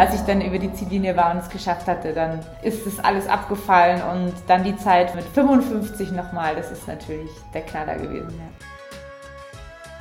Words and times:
als 0.00 0.14
ich 0.14 0.22
dann 0.22 0.40
über 0.40 0.58
die 0.58 0.72
Ziellinie 0.72 1.14
war 1.14 1.30
und 1.30 1.40
es 1.40 1.50
geschafft 1.50 1.86
hatte, 1.86 2.14
dann 2.14 2.40
ist 2.62 2.86
das 2.86 2.98
alles 3.00 3.26
abgefallen 3.26 4.00
und 4.00 4.32
dann 4.46 4.64
die 4.64 4.74
Zeit 4.78 5.14
mit 5.14 5.26
55 5.26 6.12
nochmal, 6.12 6.56
das 6.56 6.70
ist 6.70 6.88
natürlich 6.88 7.28
der 7.52 7.60
Knaller 7.60 7.96
gewesen. 7.96 8.30
Ja. 8.30 8.66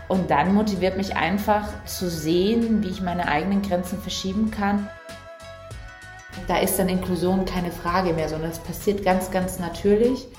Und 0.08 0.32
dann 0.32 0.54
motiviert 0.54 0.96
mich 0.96 1.18
einfach 1.18 1.68
zu 1.84 2.10
sehen, 2.10 2.82
wie 2.82 2.88
ich 2.88 3.02
meine 3.02 3.28
eigenen 3.28 3.62
Grenzen 3.62 4.00
verschieben 4.00 4.52
kann. 4.52 4.90
Da 6.48 6.60
ist 6.60 6.80
dann 6.80 6.88
Inklusion 6.88 7.44
keine 7.44 7.70
Frage 7.70 8.14
mehr, 8.14 8.30
sondern 8.30 8.52
es 8.52 8.60
passiert 8.60 9.04
ganz, 9.04 9.32
ganz 9.32 9.60
natürlich. 9.60 10.30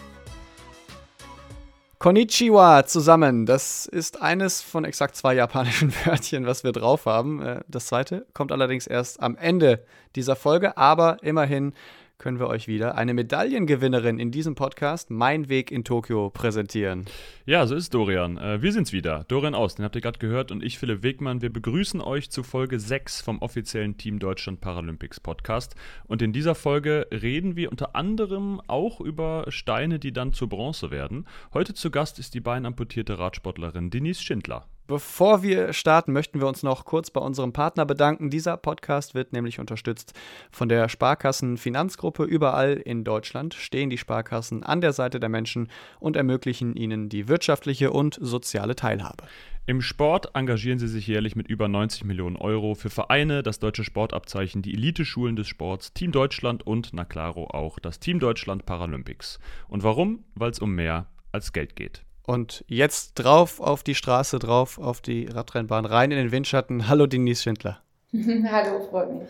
Konnichiwa 2.00 2.86
zusammen. 2.86 3.44
Das 3.44 3.84
ist 3.84 4.22
eines 4.22 4.62
von 4.62 4.86
exakt 4.86 5.16
zwei 5.16 5.34
japanischen 5.34 5.92
Wörtchen, 6.06 6.46
was 6.46 6.64
wir 6.64 6.72
drauf 6.72 7.04
haben. 7.04 7.42
Äh, 7.42 7.60
das 7.68 7.88
zweite 7.88 8.24
kommt 8.32 8.52
allerdings 8.52 8.86
erst 8.86 9.22
am 9.22 9.36
Ende 9.36 9.84
dieser 10.16 10.34
Folge, 10.34 10.78
aber 10.78 11.18
immerhin 11.22 11.74
können 12.20 12.38
wir 12.38 12.48
euch 12.48 12.68
wieder 12.68 12.96
eine 12.96 13.14
Medaillengewinnerin 13.14 14.18
in 14.18 14.30
diesem 14.30 14.54
Podcast 14.54 15.10
Mein 15.10 15.48
Weg 15.48 15.70
in 15.70 15.84
Tokio 15.84 16.28
präsentieren. 16.28 17.06
Ja, 17.46 17.66
so 17.66 17.74
ist 17.74 17.94
Dorian. 17.94 18.36
Äh, 18.36 18.60
wir 18.60 18.72
sind's 18.72 18.92
wieder. 18.92 19.24
Dorian 19.28 19.54
Aus, 19.54 19.74
den 19.74 19.86
habt 19.86 19.96
ihr 19.96 20.02
gerade 20.02 20.18
gehört 20.18 20.52
und 20.52 20.62
ich, 20.62 20.78
Philipp 20.78 21.02
Wegmann. 21.02 21.40
Wir 21.40 21.50
begrüßen 21.50 22.00
euch 22.02 22.30
zu 22.30 22.42
Folge 22.42 22.78
6 22.78 23.22
vom 23.22 23.38
offiziellen 23.40 23.96
Team 23.96 24.18
Deutschland 24.18 24.60
Paralympics 24.60 25.18
Podcast. 25.18 25.74
Und 26.06 26.20
in 26.20 26.34
dieser 26.34 26.54
Folge 26.54 27.08
reden 27.10 27.56
wir 27.56 27.70
unter 27.70 27.96
anderem 27.96 28.60
auch 28.66 29.00
über 29.00 29.46
Steine, 29.48 29.98
die 29.98 30.12
dann 30.12 30.34
zu 30.34 30.46
Bronze 30.46 30.90
werden. 30.90 31.26
Heute 31.54 31.72
zu 31.72 31.90
Gast 31.90 32.18
ist 32.18 32.34
die 32.34 32.40
beinamputierte 32.40 33.18
Radsportlerin 33.18 33.88
Denise 33.88 34.22
Schindler. 34.22 34.66
Bevor 34.90 35.44
wir 35.44 35.72
starten, 35.72 36.12
möchten 36.12 36.40
wir 36.40 36.48
uns 36.48 36.64
noch 36.64 36.84
kurz 36.84 37.12
bei 37.12 37.20
unserem 37.20 37.52
Partner 37.52 37.86
bedanken. 37.86 38.28
Dieser 38.28 38.56
Podcast 38.56 39.14
wird 39.14 39.32
nämlich 39.32 39.60
unterstützt 39.60 40.14
von 40.50 40.68
der 40.68 40.88
Sparkassen 40.88 41.58
Finanzgruppe. 41.58 42.24
Überall 42.24 42.72
in 42.72 43.04
Deutschland 43.04 43.54
stehen 43.54 43.88
die 43.88 43.98
Sparkassen 43.98 44.64
an 44.64 44.80
der 44.80 44.92
Seite 44.92 45.20
der 45.20 45.28
Menschen 45.28 45.68
und 46.00 46.16
ermöglichen 46.16 46.74
ihnen 46.74 47.08
die 47.08 47.28
wirtschaftliche 47.28 47.92
und 47.92 48.18
soziale 48.20 48.74
Teilhabe. 48.74 49.22
Im 49.64 49.80
Sport 49.80 50.32
engagieren 50.34 50.80
sie 50.80 50.88
sich 50.88 51.06
jährlich 51.06 51.36
mit 51.36 51.46
über 51.46 51.68
90 51.68 52.02
Millionen 52.02 52.34
Euro 52.34 52.74
für 52.74 52.90
Vereine, 52.90 53.44
das 53.44 53.60
deutsche 53.60 53.84
Sportabzeichen, 53.84 54.60
die 54.60 54.74
Eliteschulen 54.74 55.36
des 55.36 55.46
Sports, 55.46 55.92
Team 55.92 56.10
Deutschland 56.10 56.66
und, 56.66 56.90
na 56.94 57.04
klaro, 57.04 57.44
auch 57.46 57.78
das 57.78 58.00
Team 58.00 58.18
Deutschland 58.18 58.66
Paralympics. 58.66 59.38
Und 59.68 59.84
warum? 59.84 60.24
Weil 60.34 60.50
es 60.50 60.58
um 60.58 60.74
mehr 60.74 61.06
als 61.30 61.52
Geld 61.52 61.76
geht. 61.76 62.02
Und 62.30 62.64
jetzt 62.68 63.14
drauf 63.14 63.58
auf 63.58 63.82
die 63.82 63.96
Straße, 63.96 64.38
drauf 64.38 64.78
auf 64.78 65.00
die 65.00 65.26
Radrennbahn, 65.26 65.84
rein 65.84 66.12
in 66.12 66.16
den 66.16 66.30
Windschatten. 66.30 66.86
Hallo 66.86 67.08
Denise 67.08 67.42
Schindler. 67.42 67.80
Hallo, 68.12 68.86
freut 68.88 69.12
mich. 69.12 69.28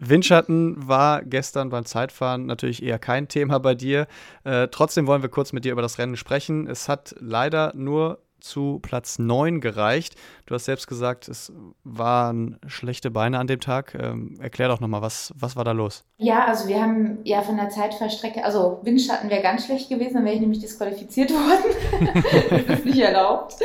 Windschatten 0.00 0.86
war 0.86 1.24
gestern 1.24 1.70
beim 1.70 1.86
Zeitfahren 1.86 2.44
natürlich 2.44 2.82
eher 2.82 2.98
kein 2.98 3.28
Thema 3.28 3.58
bei 3.58 3.74
dir. 3.74 4.06
Äh, 4.44 4.68
trotzdem 4.68 5.06
wollen 5.06 5.22
wir 5.22 5.30
kurz 5.30 5.54
mit 5.54 5.64
dir 5.64 5.72
über 5.72 5.80
das 5.80 5.96
Rennen 5.96 6.18
sprechen. 6.18 6.66
Es 6.66 6.90
hat 6.90 7.14
leider 7.20 7.72
nur 7.74 8.18
zu 8.48 8.78
Platz 8.80 9.18
9 9.18 9.60
gereicht. 9.60 10.14
Du 10.46 10.54
hast 10.54 10.64
selbst 10.64 10.86
gesagt, 10.86 11.28
es 11.28 11.52
waren 11.84 12.58
schlechte 12.66 13.10
Beine 13.10 13.38
an 13.38 13.46
dem 13.46 13.60
Tag. 13.60 13.94
Ähm, 13.94 14.38
erklär 14.40 14.68
doch 14.68 14.80
nochmal, 14.80 15.02
was, 15.02 15.32
was 15.36 15.56
war 15.56 15.64
da 15.64 15.72
los? 15.72 16.04
Ja, 16.18 16.46
also 16.46 16.68
wir 16.68 16.80
haben 16.80 17.18
ja 17.24 17.42
von 17.42 17.56
der 17.56 17.68
Zeitverstrecke, 17.68 18.44
also 18.44 18.80
Windschatten 18.82 19.28
wäre 19.28 19.42
ganz 19.42 19.66
schlecht 19.66 19.88
gewesen, 19.88 20.14
dann 20.14 20.24
wäre 20.24 20.34
ich 20.34 20.40
nämlich 20.40 20.60
disqualifiziert 20.60 21.30
worden. 21.32 22.66
das 22.66 22.78
ist 22.78 22.84
nicht 22.86 23.00
erlaubt. 23.00 23.56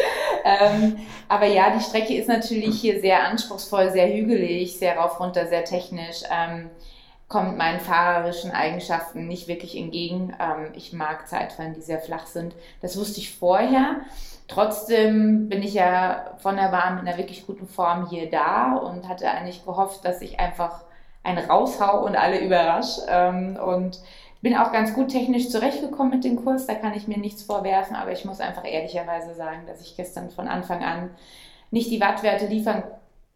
Ähm, 0.44 0.98
aber 1.28 1.46
ja, 1.46 1.76
die 1.76 1.84
Strecke 1.84 2.16
ist 2.16 2.28
natürlich 2.28 2.80
hier 2.80 3.00
sehr 3.00 3.24
anspruchsvoll, 3.24 3.92
sehr 3.92 4.12
hügelig, 4.12 4.78
sehr 4.78 4.98
rauf 4.98 5.20
runter, 5.20 5.48
sehr 5.48 5.64
technisch. 5.64 6.24
Ähm, 6.30 6.70
kommt 7.32 7.58
meinen 7.58 7.80
fahrerischen 7.80 8.52
Eigenschaften 8.52 9.28
nicht 9.28 9.48
wirklich 9.48 9.78
entgegen. 9.78 10.36
Ähm, 10.38 10.74
ich 10.76 10.92
mag 10.92 11.28
Zeitfahren, 11.30 11.74
die 11.74 11.82
sehr 11.82 12.00
flach 12.00 12.28
sind. 12.28 12.54
Das 12.82 12.98
wusste 12.98 13.22
ich 13.22 13.34
vorher. 13.34 14.02
Trotzdem 14.54 15.48
bin 15.48 15.64
ich 15.64 15.74
ja 15.74 16.36
von 16.40 16.58
der 16.58 16.70
Bahn 16.70 16.96
mit 16.96 17.08
einer 17.08 17.18
wirklich 17.18 17.48
guten 17.48 17.68
Form 17.68 18.10
hier 18.10 18.30
da 18.30 18.76
und 18.76 19.08
hatte 19.08 19.30
eigentlich 19.30 19.64
gehofft, 19.64 20.04
dass 20.04 20.22
ich 20.22 20.42
einfach 20.42 20.82
einen 21.24 21.50
raushau 21.50 22.04
und 22.06 22.18
alle 22.18 22.42
überrasch. 22.42 22.98
Ähm, 23.08 23.58
und 23.58 24.02
bin 24.42 24.58
auch 24.58 24.74
ganz 24.74 24.94
gut 24.94 25.10
technisch 25.10 25.50
zurechtgekommen 25.50 26.12
mit 26.12 26.24
dem 26.26 26.44
Kurs, 26.44 26.66
da 26.66 26.74
kann 26.74 26.94
ich 26.96 27.08
mir 27.08 27.18
nichts 27.18 27.44
vorwerfen, 27.44 27.96
aber 27.96 28.12
ich 28.12 28.26
muss 28.26 28.42
einfach 28.42 28.66
ehrlicherweise 28.66 29.36
sagen, 29.36 29.68
dass 29.68 29.82
ich 29.82 29.96
gestern 29.96 30.32
von 30.32 30.48
Anfang 30.48 30.84
an 30.84 31.12
nicht 31.70 31.90
die 31.90 32.02
Wattwerte 32.02 32.48
liefern 32.48 32.84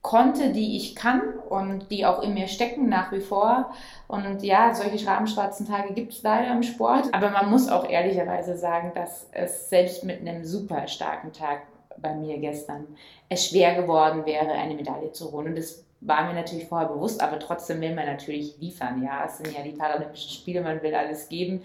konnte, 0.06 0.52
die 0.52 0.78
ich 0.78 0.96
kann 0.96 1.34
und 1.50 1.90
die 1.90 2.06
auch 2.06 2.22
in 2.22 2.36
mir 2.36 2.48
stecken 2.48 2.90
nach 2.90 3.12
wie 3.12 3.22
vor. 3.22 3.72
Und 4.08 4.44
ja, 4.44 4.72
solche 4.76 5.00
schrabenschwarzen 5.00 5.68
Tage 5.68 5.96
gibt 5.96 6.14
es 6.14 6.22
leider 6.22 6.54
im 6.54 6.62
Sport. 6.62 7.12
Aber 7.12 7.32
man 7.32 7.50
muss 7.50 7.70
auch 7.70 7.90
ehrlicherweise 7.90 8.56
sagen, 8.56 8.92
dass 8.94 9.28
es 9.32 9.68
selbst 9.68 10.04
mit 10.04 10.22
einem 10.22 10.46
super 10.46 10.88
starken 10.88 11.34
Tag 11.34 11.64
bei 11.98 12.14
mir 12.14 12.38
gestern 12.38 12.86
es 13.30 13.48
schwer 13.48 13.74
geworden 13.82 14.28
wäre, 14.28 14.52
eine 14.52 14.76
Medaille 14.76 15.12
zu 15.12 15.32
holen. 15.32 15.48
Und 15.48 15.58
das 15.58 15.84
war 16.02 16.28
mir 16.28 16.36
natürlich 16.36 16.68
vorher 16.68 16.88
bewusst, 16.88 17.24
aber 17.24 17.40
trotzdem 17.40 17.82
will 17.82 17.96
man 17.96 18.06
natürlich 18.06 18.60
liefern. 18.60 19.02
Ja, 19.04 19.26
es 19.26 19.38
sind 19.38 19.58
ja 19.58 19.64
die 19.64 19.72
Paralympischen 19.72 20.30
Spiele, 20.30 20.62
man 20.62 20.84
will 20.84 20.94
alles 20.94 21.30
geben. 21.30 21.64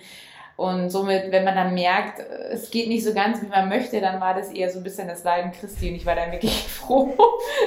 Und 0.56 0.90
somit, 0.90 1.32
wenn 1.32 1.44
man 1.44 1.54
dann 1.54 1.72
merkt, 1.72 2.20
es 2.50 2.70
geht 2.70 2.88
nicht 2.88 3.02
so 3.02 3.14
ganz, 3.14 3.40
wie 3.40 3.46
man 3.46 3.68
möchte, 3.68 4.00
dann 4.00 4.20
war 4.20 4.34
das 4.34 4.52
eher 4.52 4.68
so 4.70 4.78
ein 4.78 4.84
bisschen 4.84 5.08
das 5.08 5.24
Leiden 5.24 5.52
Christi. 5.52 5.88
Und 5.88 5.94
ich 5.94 6.04
war 6.04 6.14
dann 6.14 6.32
wirklich 6.32 6.62
froh, 6.68 7.16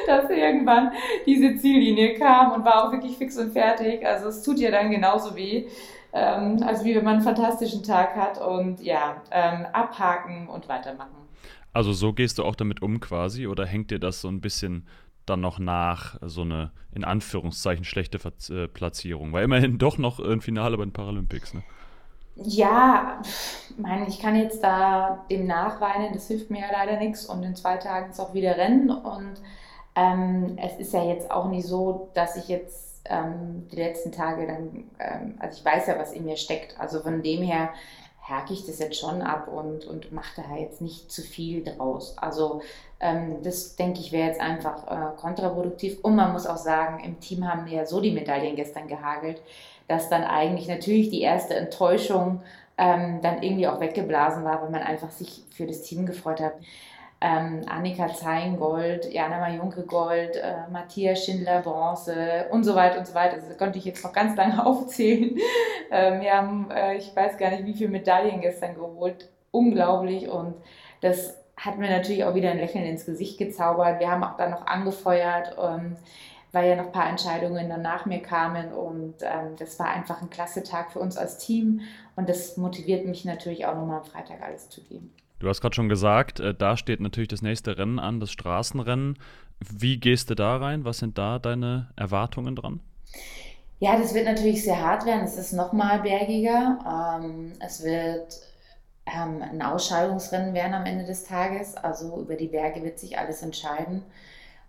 dass 0.06 0.30
irgendwann 0.30 0.92
diese 1.26 1.56
Ziellinie 1.56 2.14
kam 2.20 2.52
und 2.52 2.64
war 2.64 2.86
auch 2.86 2.92
wirklich 2.92 3.18
fix 3.18 3.38
und 3.38 3.52
fertig. 3.52 4.06
Also 4.06 4.28
es 4.28 4.44
tut 4.44 4.60
ja 4.60 4.70
dann 4.70 4.92
genauso 4.92 5.36
weh, 5.36 5.66
ähm, 6.14 6.62
als 6.64 6.84
wie 6.84 6.96
wenn 6.96 7.04
man 7.04 7.16
einen 7.16 7.24
fantastischen 7.24 7.82
Tag 7.82 8.16
hat. 8.16 8.40
Und 8.40 8.80
ja, 8.80 9.22
ähm, 9.32 9.66
abhaken 9.74 10.48
und 10.48 10.70
weitermachen. 10.70 11.16
Also 11.74 11.92
so 11.94 12.14
gehst 12.14 12.38
du 12.38 12.44
auch 12.44 12.56
damit 12.56 12.84
um 12.84 13.00
quasi 13.00 13.48
oder 13.48 13.66
hängt 13.66 13.90
dir 13.90 14.00
das 14.00 14.22
so 14.22 14.28
ein 14.28 14.40
bisschen 14.40 14.88
dann 15.26 15.42
noch 15.42 15.58
nach, 15.58 16.18
so 16.22 16.42
eine 16.42 16.72
in 16.94 17.04
Anführungszeichen 17.04 17.86
schlechte 17.86 18.20
äh, 18.52 18.68
Platzierung? 18.68 19.34
Weil 19.34 19.46
immerhin 19.46 19.80
doch 19.80 19.98
noch 19.98 20.20
ein 20.20 20.42
Finale 20.42 20.78
bei 20.78 20.86
den 20.86 20.94
Paralympics, 20.94 21.56
ne? 21.56 21.64
Ja, 22.36 23.22
meine, 23.78 24.08
ich 24.08 24.20
kann 24.20 24.36
jetzt 24.36 24.64
da 24.64 25.24
dem 25.30 25.46
nachweinen, 25.46 26.14
das 26.14 26.28
hilft 26.28 26.50
mir 26.50 26.62
ja 26.62 26.72
leider 26.72 26.98
nichts 26.98 27.26
und 27.26 27.44
in 27.44 27.56
zwei 27.56 27.78
Tagen 27.78 28.10
ist 28.10 28.20
auch 28.20 28.34
wieder 28.34 28.58
Rennen. 28.58 28.90
Und 28.90 29.36
ähm, 29.96 30.58
es 30.58 30.80
ist 30.80 30.94
ja 30.94 31.04
jetzt 31.04 31.30
auch 31.30 31.48
nicht 31.48 31.68
so, 31.68 32.10
dass 32.16 32.36
ich 32.36 32.48
jetzt 32.48 33.02
ähm, 33.06 33.68
die 33.72 33.76
letzten 33.76 34.12
Tage 34.12 34.48
dann, 34.48 34.90
ähm, 35.00 35.36
also 35.40 35.60
ich 35.60 35.66
weiß 35.66 35.88
ja, 35.88 36.00
was 36.00 36.14
in 36.14 36.26
mir 36.26 36.38
steckt, 36.38 36.80
also 36.80 37.02
von 37.02 37.22
dem 37.22 37.44
her 37.44 37.70
hake 38.28 38.54
ich 38.54 38.66
das 38.66 38.80
jetzt 38.80 38.98
schon 38.98 39.22
ab 39.22 39.50
und, 39.50 39.86
und 39.86 40.12
mache 40.14 40.42
da 40.42 40.56
jetzt 40.56 40.82
nicht 40.82 41.12
zu 41.12 41.22
viel 41.22 41.64
draus. 41.64 42.18
Also 42.18 42.62
ähm, 43.02 43.44
das 43.44 43.76
denke 43.76 44.00
ich 44.00 44.12
wäre 44.14 44.30
jetzt 44.30 44.40
einfach 44.40 44.88
äh, 44.88 45.16
kontraproduktiv. 45.18 46.00
Und 46.04 46.16
man 46.16 46.32
muss 46.32 46.48
auch 46.48 46.58
sagen, 46.58 47.04
im 47.04 47.20
Team 47.20 47.48
haben 47.48 47.66
mir 47.66 47.74
ja 47.74 47.86
so 47.86 48.00
die 48.00 48.12
Medaillen 48.12 48.56
gestern 48.56 48.88
gehagelt 48.88 49.42
dass 49.88 50.10
dann 50.10 50.24
eigentlich 50.24 50.68
natürlich 50.68 51.10
die 51.10 51.22
erste 51.22 51.56
Enttäuschung 51.56 52.42
ähm, 52.78 53.20
dann 53.22 53.44
irgendwie 53.44 53.68
auch 53.68 53.80
weggeblasen 53.80 54.44
war, 54.44 54.62
weil 54.62 54.70
man 54.70 54.82
einfach 54.82 55.12
sich 55.12 55.44
für 55.52 55.66
das 55.66 55.84
Team 55.84 56.06
gefreut 56.06 56.42
hat. 56.42 56.54
Ähm, 57.22 57.62
Annika 57.70 58.14
Zein 58.14 58.58
Gold, 58.58 59.12
Jana 59.14 59.40
Majunke 59.40 59.84
Gold, 59.84 60.36
äh, 60.36 60.70
Matthias 60.70 61.24
Schindler 61.24 61.62
Bronze 61.62 62.48
und 62.52 62.66
so 62.66 62.76
weiter 62.76 63.00
und 63.00 63.08
so 63.08 63.14
weiter. 63.14 63.38
Das 63.38 63.58
konnte 63.58 63.80
ich 63.80 63.86
jetzt 63.86 64.04
noch 64.04 64.12
ganz 64.12 64.36
lange 64.36 64.66
aufzählen. 64.66 65.38
Ähm, 65.90 66.22
wir 66.22 66.34
haben, 66.34 66.70
äh, 66.72 66.96
ich 66.98 67.16
weiß 67.16 67.38
gar 67.38 67.52
nicht, 67.52 67.66
wie 67.66 67.74
viele 67.74 67.90
Medaillen 67.90 68.42
gestern 68.42 68.76
geholt. 68.76 69.30
Unglaublich 69.52 70.28
und 70.28 70.56
das 71.02 71.38
hat 71.56 71.78
mir 71.78 71.90
natürlich 71.90 72.26
auch 72.26 72.36
wieder 72.36 72.50
ein 72.52 72.58
Lächeln 72.58 72.84
ins 72.84 73.06
Gesicht 73.06 73.38
gezaubert. 73.38 74.00
Wir 74.00 74.10
haben 74.10 74.24
auch 74.24 74.36
dann 74.36 74.52
noch 74.52 74.66
angefeuert. 74.66 75.56
Ähm, 75.62 75.96
weil 76.54 76.70
ja 76.70 76.76
noch 76.76 76.86
ein 76.86 76.92
paar 76.92 77.10
Entscheidungen 77.10 77.68
dann 77.68 77.82
nach 77.82 78.06
mir 78.06 78.20
kamen 78.20 78.72
und 78.72 79.16
ähm, 79.22 79.56
das 79.58 79.78
war 79.80 79.88
einfach 79.88 80.22
ein 80.22 80.30
klasse 80.30 80.64
Tag 80.64 80.94
für 80.94 81.00
uns 81.00 81.18
als 81.18 81.40
Team 81.40 81.82
und 82.16 82.30
das 82.30 82.58
motiviert 82.58 83.06
mich 83.06 83.26
natürlich 83.26 83.66
auch 83.66 83.76
nochmal 83.76 84.00
am 84.00 84.06
Freitag 84.06 84.42
alles 84.42 84.70
zu 84.70 84.82
geben. 84.84 85.12
Du 85.40 85.50
hast 85.50 85.62
gerade 85.62 85.76
schon 85.76 85.90
gesagt, 85.90 86.40
äh, 86.40 86.54
da 86.54 86.78
steht 86.78 87.02
natürlich 87.02 87.28
das 87.28 87.42
nächste 87.42 87.78
Rennen 87.78 88.00
an, 88.00 88.20
das 88.20 88.32
Straßenrennen. 88.32 89.18
Wie 89.60 90.00
gehst 90.00 90.30
du 90.30 90.36
da 90.36 90.58
rein? 90.58 90.86
Was 90.86 91.00
sind 91.00 91.18
da 91.18 91.40
deine 91.40 91.90
Erwartungen 91.96 92.56
dran? 92.56 92.80
Ja, 93.80 93.98
das 93.98 94.14
wird 94.14 94.26
natürlich 94.26 94.64
sehr 94.64 94.80
hart 94.80 95.06
werden. 95.06 95.24
Es 95.24 95.38
ist 95.38 95.54
nochmal 95.54 96.02
bergiger. 96.02 97.20
Ähm, 97.20 97.54
es 97.66 97.84
wird 97.84 98.42
ähm, 99.08 99.42
ein 99.42 99.62
Ausscheidungsrennen 99.62 100.54
werden 100.54 100.76
am 100.76 100.86
Ende 100.86 101.06
des 101.06 101.24
Tages. 101.24 101.76
Also 101.76 102.22
über 102.22 102.36
die 102.36 102.48
Berge 102.48 102.84
wird 102.84 103.00
sich 103.00 103.18
alles 103.18 103.42
entscheiden 103.42 104.04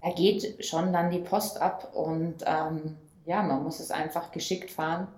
da 0.05 0.11
geht 0.11 0.63
schon 0.65 0.93
dann 0.93 1.11
die 1.11 1.19
Post 1.19 1.61
ab 1.61 1.93
und 1.95 2.45
ähm, 2.47 2.97
ja, 3.25 3.43
man 3.43 3.63
muss 3.63 3.81
es 3.81 3.91
einfach 3.91 4.33
geschickt 4.33 4.71
fahren, 4.71 5.09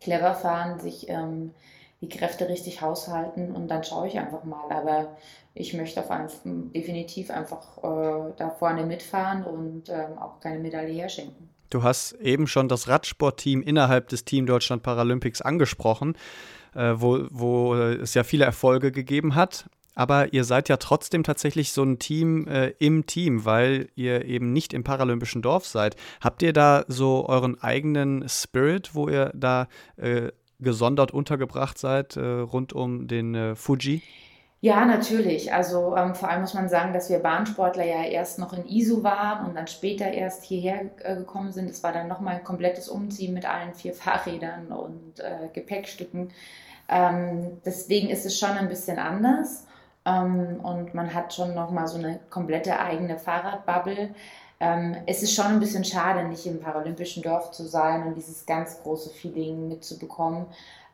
clever 0.00 0.34
fahren, 0.34 0.80
sich 0.80 1.10
ähm, 1.10 1.52
die 2.00 2.08
Kräfte 2.08 2.48
richtig 2.48 2.80
haushalten 2.80 3.54
und 3.54 3.68
dann 3.68 3.84
schaue 3.84 4.08
ich 4.08 4.18
einfach 4.18 4.44
mal. 4.44 4.70
Aber 4.70 5.16
ich 5.52 5.74
möchte 5.74 6.00
auf 6.00 6.10
einen, 6.10 6.72
definitiv 6.72 7.30
einfach 7.30 7.78
äh, 7.78 8.32
da 8.38 8.48
vorne 8.48 8.86
mitfahren 8.86 9.44
und 9.44 9.90
ähm, 9.90 10.16
auch 10.18 10.40
keine 10.40 10.60
Medaille 10.60 10.94
herschenken. 10.94 11.50
Du 11.68 11.82
hast 11.82 12.12
eben 12.12 12.46
schon 12.46 12.68
das 12.68 12.88
Radsportteam 12.88 13.60
innerhalb 13.60 14.08
des 14.08 14.24
Team 14.24 14.46
Deutschland 14.46 14.82
Paralympics 14.82 15.42
angesprochen, 15.42 16.16
äh, 16.74 16.94
wo, 16.96 17.26
wo 17.30 17.74
es 17.74 18.14
ja 18.14 18.24
viele 18.24 18.46
Erfolge 18.46 18.90
gegeben 18.90 19.34
hat. 19.34 19.66
Aber 19.98 20.32
ihr 20.32 20.44
seid 20.44 20.68
ja 20.68 20.76
trotzdem 20.76 21.24
tatsächlich 21.24 21.72
so 21.72 21.82
ein 21.82 21.98
Team 21.98 22.46
äh, 22.46 22.68
im 22.78 23.06
Team, 23.06 23.44
weil 23.44 23.88
ihr 23.96 24.26
eben 24.26 24.52
nicht 24.52 24.72
im 24.72 24.84
paralympischen 24.84 25.42
Dorf 25.42 25.66
seid. 25.66 25.96
Habt 26.20 26.40
ihr 26.42 26.52
da 26.52 26.84
so 26.86 27.28
euren 27.28 27.60
eigenen 27.60 28.28
Spirit, 28.28 28.94
wo 28.94 29.08
ihr 29.08 29.32
da 29.34 29.66
äh, 29.96 30.28
gesondert 30.60 31.10
untergebracht 31.10 31.78
seid 31.78 32.16
äh, 32.16 32.20
rund 32.20 32.72
um 32.72 33.08
den 33.08 33.34
äh, 33.34 33.56
Fuji? 33.56 34.02
Ja, 34.60 34.84
natürlich. 34.84 35.52
Also 35.52 35.96
ähm, 35.96 36.14
vor 36.14 36.28
allem 36.28 36.42
muss 36.42 36.54
man 36.54 36.68
sagen, 36.68 36.92
dass 36.92 37.10
wir 37.10 37.18
Bahnsportler 37.18 37.84
ja 37.84 38.04
erst 38.04 38.38
noch 38.38 38.52
in 38.52 38.68
ISU 38.68 39.02
waren 39.02 39.48
und 39.48 39.56
dann 39.56 39.66
später 39.66 40.12
erst 40.12 40.44
hierher 40.44 40.82
äh, 41.02 41.16
gekommen 41.16 41.50
sind. 41.50 41.68
Es 41.68 41.82
war 41.82 41.92
dann 41.92 42.06
nochmal 42.06 42.36
ein 42.36 42.44
komplettes 42.44 42.88
Umziehen 42.88 43.34
mit 43.34 43.50
allen 43.50 43.74
vier 43.74 43.94
Fahrrädern 43.94 44.68
und 44.68 45.18
äh, 45.18 45.48
Gepäckstücken. 45.52 46.30
Ähm, 46.88 47.58
deswegen 47.66 48.10
ist 48.10 48.26
es 48.26 48.38
schon 48.38 48.50
ein 48.50 48.68
bisschen 48.68 49.00
anders 49.00 49.64
ähm, 50.08 50.60
und 50.62 50.94
man 50.94 51.12
hat 51.14 51.34
schon 51.34 51.54
nochmal 51.54 51.88
so 51.88 51.98
eine 51.98 52.20
komplette 52.30 52.78
eigene 52.78 53.18
Fahrradbubble. 53.18 54.14
Ähm, 54.60 54.96
es 55.06 55.22
ist 55.22 55.34
schon 55.34 55.46
ein 55.46 55.60
bisschen 55.60 55.84
schade, 55.84 56.26
nicht 56.28 56.46
im 56.46 56.60
paralympischen 56.60 57.22
Dorf 57.22 57.52
zu 57.52 57.64
sein 57.66 58.06
und 58.06 58.14
dieses 58.16 58.46
ganz 58.46 58.82
große 58.82 59.10
Feeling 59.10 59.68
mitzubekommen. 59.68 60.46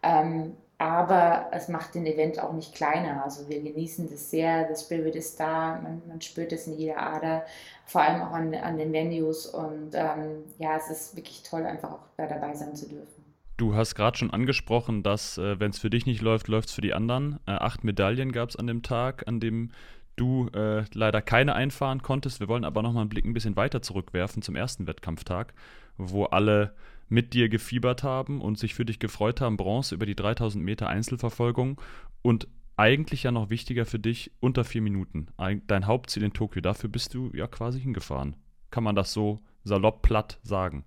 Ähm, 0.02 0.56
aber 0.78 1.46
es 1.52 1.69
macht 1.69 1.94
den 1.94 2.05
Event 2.06 2.38
auch 2.43 2.52
nicht 2.52 2.75
kleiner. 2.75 3.22
Also 3.25 3.49
wir 3.49 3.62
genießen 3.62 4.11
das 4.11 4.31
sehr, 4.31 4.69
das 4.69 4.82
Spirit 4.82 5.14
ist 5.14 5.38
da, 5.40 5.81
man, 5.82 6.02
man 6.08 6.20
spürt 6.20 6.52
es 6.52 6.67
in 6.67 6.76
jeder 6.76 7.00
Ader, 7.00 7.44
vor 7.87 8.02
allem 8.02 8.22
auch 8.22 8.32
an, 8.32 8.55
an 8.55 8.76
den 8.76 8.93
Venues 8.93 9.46
und 9.46 9.94
ähm, 9.94 10.44
ja, 10.58 10.76
es 10.76 10.90
ist 10.90 11.17
wirklich 11.17 11.43
toll, 11.43 11.64
einfach 11.64 11.93
auch 11.93 12.06
da 12.17 12.26
dabei 12.26 12.55
sein 12.55 12.75
zu 12.75 12.88
dürfen. 12.88 13.23
Du 13.56 13.74
hast 13.74 13.94
gerade 13.94 14.18
schon 14.18 14.30
angesprochen, 14.30 15.02
dass 15.02 15.38
äh, 15.38 15.60
wenn 15.60 15.70
es 15.70 15.78
für 15.78 15.90
dich 15.90 16.06
nicht 16.06 16.22
läuft, 16.22 16.48
läuft 16.48 16.68
es 16.68 16.74
für 16.74 16.80
die 16.80 16.94
anderen. 16.94 17.38
Äh, 17.46 17.52
acht 17.52 17.84
Medaillen 17.84 18.32
gab 18.32 18.48
es 18.48 18.56
an 18.56 18.66
dem 18.66 18.82
Tag, 18.82 19.28
an 19.28 19.38
dem 19.38 19.70
du 20.16 20.48
äh, 20.48 20.84
leider 20.92 21.22
keine 21.22 21.54
einfahren 21.54 22.02
konntest. 22.02 22.40
Wir 22.40 22.48
wollen 22.48 22.64
aber 22.64 22.82
nochmal 22.82 23.02
einen 23.02 23.10
Blick 23.10 23.24
ein 23.24 23.34
bisschen 23.34 23.56
weiter 23.56 23.80
zurückwerfen 23.80 24.42
zum 24.42 24.56
ersten 24.56 24.86
Wettkampftag, 24.86 25.54
wo 25.96 26.24
alle 26.24 26.74
mit 27.08 27.32
dir 27.32 27.48
gefiebert 27.48 28.02
haben 28.02 28.40
und 28.40 28.58
sich 28.58 28.74
für 28.74 28.84
dich 28.84 28.98
gefreut 28.98 29.40
haben, 29.40 29.56
Bronze 29.56 29.94
über 29.94 30.06
die 30.06 30.16
3000 30.16 30.64
Meter 30.64 30.88
Einzelverfolgung 30.88 31.80
und 32.22 32.48
eigentlich 32.76 33.22
ja 33.22 33.30
noch 33.30 33.50
wichtiger 33.50 33.86
für 33.86 34.00
dich 34.00 34.32
unter 34.40 34.64
vier 34.64 34.82
Minuten. 34.82 35.28
Dein 35.66 35.86
Hauptziel 35.86 36.24
in 36.24 36.32
Tokio, 36.32 36.60
dafür 36.60 36.90
bist 36.90 37.14
du 37.14 37.30
ja 37.34 37.46
quasi 37.46 37.80
hingefahren. 37.80 38.34
Kann 38.70 38.82
man 38.82 38.96
das 38.96 39.12
so 39.12 39.40
salopp 39.62 40.02
platt 40.02 40.40
sagen? 40.42 40.84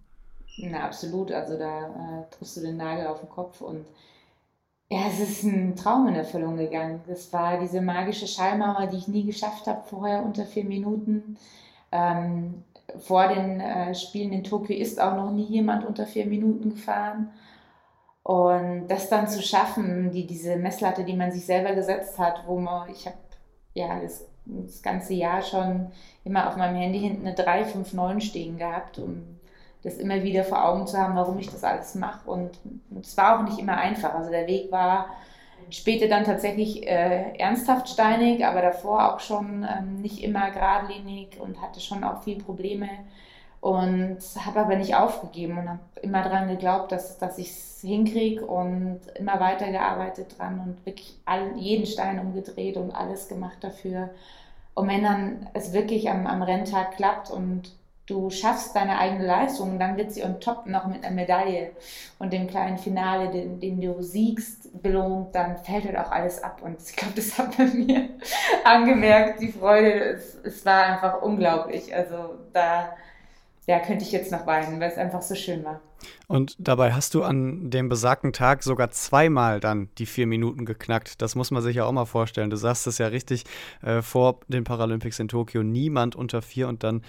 Na, 0.57 0.85
absolut. 0.85 1.31
Also 1.31 1.57
da 1.57 1.87
äh, 1.87 2.29
triffst 2.31 2.57
du 2.57 2.61
den 2.61 2.77
Nagel 2.77 3.07
auf 3.07 3.19
den 3.19 3.29
Kopf 3.29 3.61
und 3.61 3.85
ja, 4.89 4.99
es 5.09 5.19
ist 5.19 5.43
ein 5.43 5.75
Traum 5.75 6.07
in 6.07 6.15
Erfüllung 6.15 6.57
gegangen. 6.57 7.01
Das 7.07 7.31
war 7.33 7.59
diese 7.59 7.81
magische 7.81 8.27
Schallmauer, 8.27 8.87
die 8.87 8.97
ich 8.97 9.07
nie 9.07 9.25
geschafft 9.25 9.67
habe 9.67 9.83
vorher 9.85 10.23
unter 10.23 10.45
vier 10.45 10.63
Minuten. 10.63 11.37
Ähm, 11.91 12.63
vor 12.99 13.27
den 13.27 13.59
äh, 13.59 13.93
Spielen 13.95 14.31
in 14.31 14.43
Tokio 14.43 14.75
ist 14.77 14.99
auch 14.99 15.15
noch 15.15 15.31
nie 15.31 15.45
jemand 15.45 15.85
unter 15.85 16.05
vier 16.05 16.25
Minuten 16.25 16.71
gefahren. 16.71 17.31
Und 18.23 18.87
das 18.87 19.09
dann 19.09 19.27
zu 19.27 19.41
schaffen, 19.41 20.11
die, 20.11 20.25
diese 20.27 20.57
Messlatte, 20.57 21.03
die 21.03 21.15
man 21.15 21.31
sich 21.31 21.45
selber 21.45 21.73
gesetzt 21.73 22.17
hat, 22.19 22.43
wo 22.45 22.59
man, 22.59 22.89
ich 22.89 23.05
habe 23.05 23.17
ja 23.73 23.99
das, 24.01 24.25
das, 24.45 24.81
ganze 24.81 25.13
Jahr 25.13 25.41
schon 25.41 25.91
immer 26.23 26.47
auf 26.47 26.57
meinem 26.57 26.75
Handy 26.75 26.99
hinten 26.99 27.27
eine 27.27 27.35
359 27.35 28.29
stehen 28.29 28.57
gehabt, 28.57 28.99
um 28.99 29.36
das 29.87 29.97
immer 29.97 30.23
wieder 30.23 30.43
vor 30.43 30.63
Augen 30.63 30.87
zu 30.87 30.97
haben, 30.97 31.15
warum 31.15 31.37
ich 31.39 31.49
das 31.49 31.63
alles 31.63 31.95
mache. 31.95 32.29
Und 32.29 32.51
es 33.01 33.17
war 33.17 33.39
auch 33.39 33.43
nicht 33.43 33.59
immer 33.59 33.77
einfach. 33.77 34.13
Also 34.13 34.29
der 34.29 34.47
Weg 34.47 34.71
war 34.71 35.07
Später 35.69 36.07
dann 36.07 36.23
tatsächlich 36.23 36.87
äh, 36.87 37.37
ernsthaft 37.37 37.89
steinig, 37.89 38.45
aber 38.45 38.61
davor 38.61 39.13
auch 39.13 39.19
schon 39.19 39.67
ähm, 39.69 40.01
nicht 40.01 40.23
immer 40.23 40.49
geradlinig 40.51 41.39
und 41.41 41.61
hatte 41.61 41.81
schon 41.81 42.03
auch 42.05 42.23
viel 42.23 42.37
Probleme. 42.37 42.87
Und 43.59 44.19
habe 44.45 44.61
aber 44.61 44.75
nicht 44.77 44.95
aufgegeben 44.95 45.57
und 45.57 45.67
habe 45.67 45.79
immer 46.01 46.21
daran 46.23 46.47
geglaubt, 46.47 46.91
dass, 46.91 47.17
dass 47.17 47.37
ich 47.37 47.49
es 47.49 47.81
hinkriege 47.81 48.45
und 48.45 49.01
immer 49.15 49.39
weiter 49.39 49.69
gearbeitet 49.71 50.37
dran 50.37 50.59
und 50.59 50.85
wirklich 50.85 51.17
all, 51.25 51.57
jeden 51.57 51.85
Stein 51.85 52.19
umgedreht 52.19 52.77
und 52.77 52.91
alles 52.91 53.27
gemacht 53.27 53.57
dafür. 53.61 54.11
Und 54.73 54.87
wenn 54.87 55.03
dann 55.03 55.49
es 55.53 55.73
wirklich 55.73 56.09
am, 56.09 56.27
am 56.27 56.43
Renntag 56.43 56.95
klappt 56.95 57.29
und 57.29 57.71
du 58.07 58.29
schaffst 58.29 58.75
deine 58.75 58.97
eigene 58.97 59.25
Leistung 59.25 59.71
und 59.71 59.79
dann 59.79 59.97
wird 59.97 60.11
sie 60.11 60.23
on 60.23 60.39
top 60.39 60.65
noch 60.65 60.87
mit 60.87 61.03
einer 61.03 61.13
Medaille 61.13 61.71
und 62.19 62.31
dem 62.31 62.47
kleinen 62.47 62.77
Finale, 62.77 63.29
den, 63.29 63.59
den 63.59 63.81
du 63.81 64.01
siegst, 64.01 64.81
belohnt, 64.81 65.35
dann 65.35 65.57
fällt 65.57 65.85
halt 65.85 65.97
auch 65.97 66.11
alles 66.11 66.41
ab. 66.41 66.61
Und 66.63 66.81
ich 66.81 66.95
glaube, 66.95 67.13
das 67.15 67.37
hat 67.37 67.57
man 67.59 67.85
mir 67.85 68.09
angemerkt, 68.63 69.41
die 69.41 69.51
Freude, 69.51 69.91
es, 69.91 70.35
es 70.43 70.65
war 70.65 70.83
einfach 70.83 71.21
unglaublich. 71.21 71.93
Also 71.93 72.35
da 72.53 72.93
ja, 73.67 73.79
könnte 73.79 74.05
ich 74.05 74.13
jetzt 74.13 74.31
noch 74.31 74.47
weinen, 74.47 74.79
weil 74.79 74.89
es 74.89 74.97
einfach 74.97 75.21
so 75.21 75.35
schön 75.35 75.63
war. 75.65 75.81
Und 76.29 76.57
dabei 76.59 76.93
hast 76.93 77.13
du 77.13 77.23
an 77.23 77.69
dem 77.69 77.87
besagten 77.87 78.33
Tag 78.33 78.61
sogar 78.61 78.91
zweimal 78.91 79.61
dann 79.61 79.87
die 79.97 80.05
vier 80.05 80.27
Minuten 80.27 80.65
geknackt. 80.65 81.21
Das 81.21 81.35
muss 81.35 81.51
man 81.51 81.63
sich 81.63 81.77
ja 81.77 81.85
auch 81.85 81.91
mal 81.93 82.05
vorstellen. 82.05 82.49
Du 82.49 82.57
sagst 82.57 82.85
es 82.85 82.97
ja 82.97 83.07
richtig 83.07 83.45
äh, 83.81 84.01
vor 84.01 84.41
den 84.49 84.65
Paralympics 84.65 85.19
in 85.19 85.29
Tokio, 85.29 85.63
niemand 85.63 86.17
unter 86.17 86.41
vier 86.41 86.67
und 86.67 86.83
dann 86.83 87.01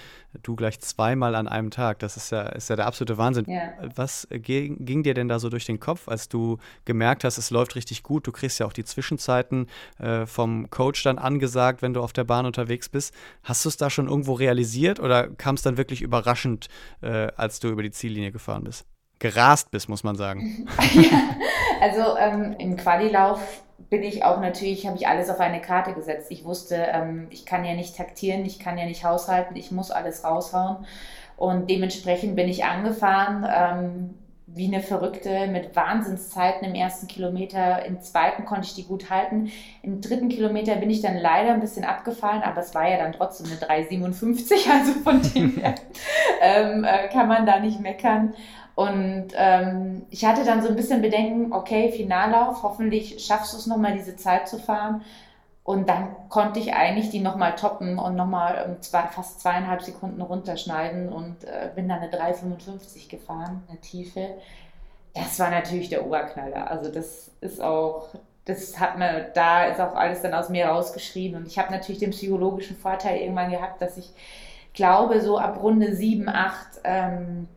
du 0.45 0.55
gleich 0.55 0.79
zweimal 0.79 1.35
an 1.35 1.49
einem 1.49 1.73
Tag. 1.73 1.99
Das 1.99 2.17
ist 2.17 2.31
ja, 2.31 2.43
ist 2.43 2.71
ja 2.71 2.77
der 2.77 2.87
absolute 2.87 3.19
Wahnsinn. 3.19 3.45
Ja. 3.49 3.73
Was 3.97 4.29
ging, 4.31 4.85
ging, 4.85 5.03
dir 5.03 5.15
denn 5.15 5.27
da 5.27 5.41
so 5.41 5.49
durch 5.49 5.67
den 5.67 5.81
Kopf, 5.81 6.07
als 6.07 6.29
du 6.29 6.59
gemerkt 6.85 7.25
hast, 7.25 7.39
es 7.39 7.51
läuft 7.51 7.75
richtig 7.75 8.05
gut? 8.05 8.25
Du 8.25 8.31
kriegst 8.31 8.61
ja 8.61 8.67
auch 8.67 8.73
die 8.73 8.85
Zwischenzeiten 8.85 9.67
äh, 9.99 10.27
vom 10.27 10.71
Coach 10.71 11.03
dann 11.03 11.19
angesagt, 11.19 11.83
wenn 11.83 11.93
du 11.93 12.03
auf 12.03 12.13
der 12.13 12.25
Bahn 12.25 12.47
unterwegs 12.47 12.89
bist. 12.89 13.13
Hast 13.43 13.65
du 13.65 13.69
es 13.69 13.77
da 13.77 13.91
schon 13.91 14.07
irgendwo 14.07 14.35
realisiert 14.35 15.01
oder 15.01 15.27
kam 15.27 15.57
es 15.57 15.63
dann 15.63 15.77
wirklich 15.77 16.03
überraschend, 16.03 16.69
äh, 17.01 17.33
als 17.37 17.59
du 17.59 17.69
über 17.69 17.83
die 17.83 17.91
Ziellinie 17.91 18.31
gefahren 18.31 18.63
bist? 18.63 18.87
Gerast 19.19 19.71
bist, 19.71 19.89
muss 19.89 20.05
man 20.05 20.17
sagen. 20.17 20.67
ja, 20.95 21.37
also 21.81 22.17
ähm, 22.19 22.55
im 22.59 22.77
Qualilauf 22.77 23.63
bin 23.91 24.03
ich 24.03 24.25
auch 24.25 24.41
natürlich, 24.41 24.87
habe 24.87 24.97
ich 24.97 25.09
alles 25.09 25.31
auf 25.31 25.41
eine 25.41 25.61
Karte 25.61 25.95
gesetzt. 25.95 26.31
Ich 26.31 26.45
wusste, 26.45 26.77
ähm, 26.93 27.27
ich 27.31 27.47
kann 27.47 27.65
ja 27.65 27.75
nicht 27.75 27.97
taktieren, 27.97 28.45
ich 28.45 28.59
kann 28.59 28.77
ja 28.77 28.85
nicht 28.85 29.05
haushalten, 29.05 29.57
ich 29.57 29.71
muss 29.71 29.91
alles 29.91 30.25
raushauen. 30.25 30.85
Und 31.37 31.71
dementsprechend 31.71 32.37
bin 32.37 32.49
ich 32.49 32.65
angefahren, 32.65 33.47
ähm, 33.49 34.15
wie 34.47 34.67
eine 34.67 34.83
Verrückte 34.83 35.47
mit 35.47 35.77
Wahnsinnszeiten 35.77 36.67
im 36.67 36.75
ersten 36.75 37.07
Kilometer. 37.07 37.85
Im 37.85 38.01
zweiten 38.01 38.45
konnte 38.45 38.67
ich 38.67 38.75
die 38.75 38.85
gut 38.85 39.11
halten. 39.11 39.51
Im 39.83 40.01
dritten 40.01 40.29
Kilometer 40.29 40.77
bin 40.77 40.91
ich 40.91 41.03
dann 41.03 41.17
leider 41.17 41.53
ein 41.53 41.61
bisschen 41.61 41.85
abgefallen, 41.85 42.43
aber 42.43 42.61
es 42.61 42.75
war 42.75 42.89
ja 42.89 42.97
dann 42.97 43.13
trotzdem 43.13 43.47
eine 43.47 43.85
3,57, 43.87 44.71
also 44.71 44.93
von 45.05 45.23
dem 45.23 45.57
her 45.61 45.75
ähm, 46.41 46.85
äh, 46.85 47.09
kann 47.09 47.29
man 47.29 47.47
da 47.47 47.61
nicht 47.61 47.81
meckern. 47.81 48.35
Und 48.79 49.31
ähm, 49.35 50.07
ich 50.09 50.25
hatte 50.25 50.45
dann 50.45 50.63
so 50.63 50.69
ein 50.69 50.77
bisschen 50.77 51.03
Bedenken, 51.03 51.53
okay, 51.53 51.91
Finallauf, 51.91 52.63
hoffentlich 52.63 53.27
schaffst 53.27 53.53
du 53.53 53.57
es 53.57 53.67
nochmal, 53.67 53.95
diese 53.95 54.15
Zeit 54.15 54.47
zu 54.47 54.57
fahren. 54.57 55.03
Und 55.65 55.89
dann 55.89 56.15
konnte 56.29 56.61
ich 56.61 56.75
eigentlich 56.75 57.11
die 57.11 57.19
nochmal 57.19 57.57
toppen 57.57 57.99
und 57.99 58.15
nochmal 58.15 58.67
um 58.69 58.81
zwei, 58.81 59.09
fast 59.09 59.41
zweieinhalb 59.41 59.83
Sekunden 59.83 60.23
runterschneiden 60.23 61.09
und 61.09 61.43
äh, 61.43 61.71
bin 61.75 61.89
dann 61.89 61.99
eine 61.99 62.13
3,55 62.13 63.11
gefahren, 63.11 63.65
eine 63.69 63.81
Tiefe. 63.81 64.29
Das 65.13 65.41
war 65.41 65.51
natürlich 65.51 65.89
der 65.89 66.07
Oberknaller. 66.07 66.71
Also 66.71 66.89
das 66.89 67.33
ist 67.41 67.61
auch, 67.61 68.11
das 68.45 68.79
hat 68.79 68.97
mir, 68.97 69.29
da 69.35 69.65
ist 69.65 69.81
auch 69.81 69.97
alles 69.97 70.23
dann 70.23 70.35
aus 70.35 70.51
mir 70.51 70.69
rausgeschrien. 70.69 71.35
Und 71.35 71.49
ich 71.49 71.59
habe 71.59 71.73
natürlich 71.73 71.99
den 71.99 72.11
psychologischen 72.11 72.77
Vorteil 72.77 73.19
irgendwann 73.19 73.51
gehabt, 73.51 73.83
dass 73.83 73.97
ich 73.97 74.13
glaube, 74.73 75.21
so 75.21 75.37
ab 75.37 75.61
Runde 75.61 75.97
7, 75.97 76.29
8 76.29 76.67
ähm, 76.85 77.49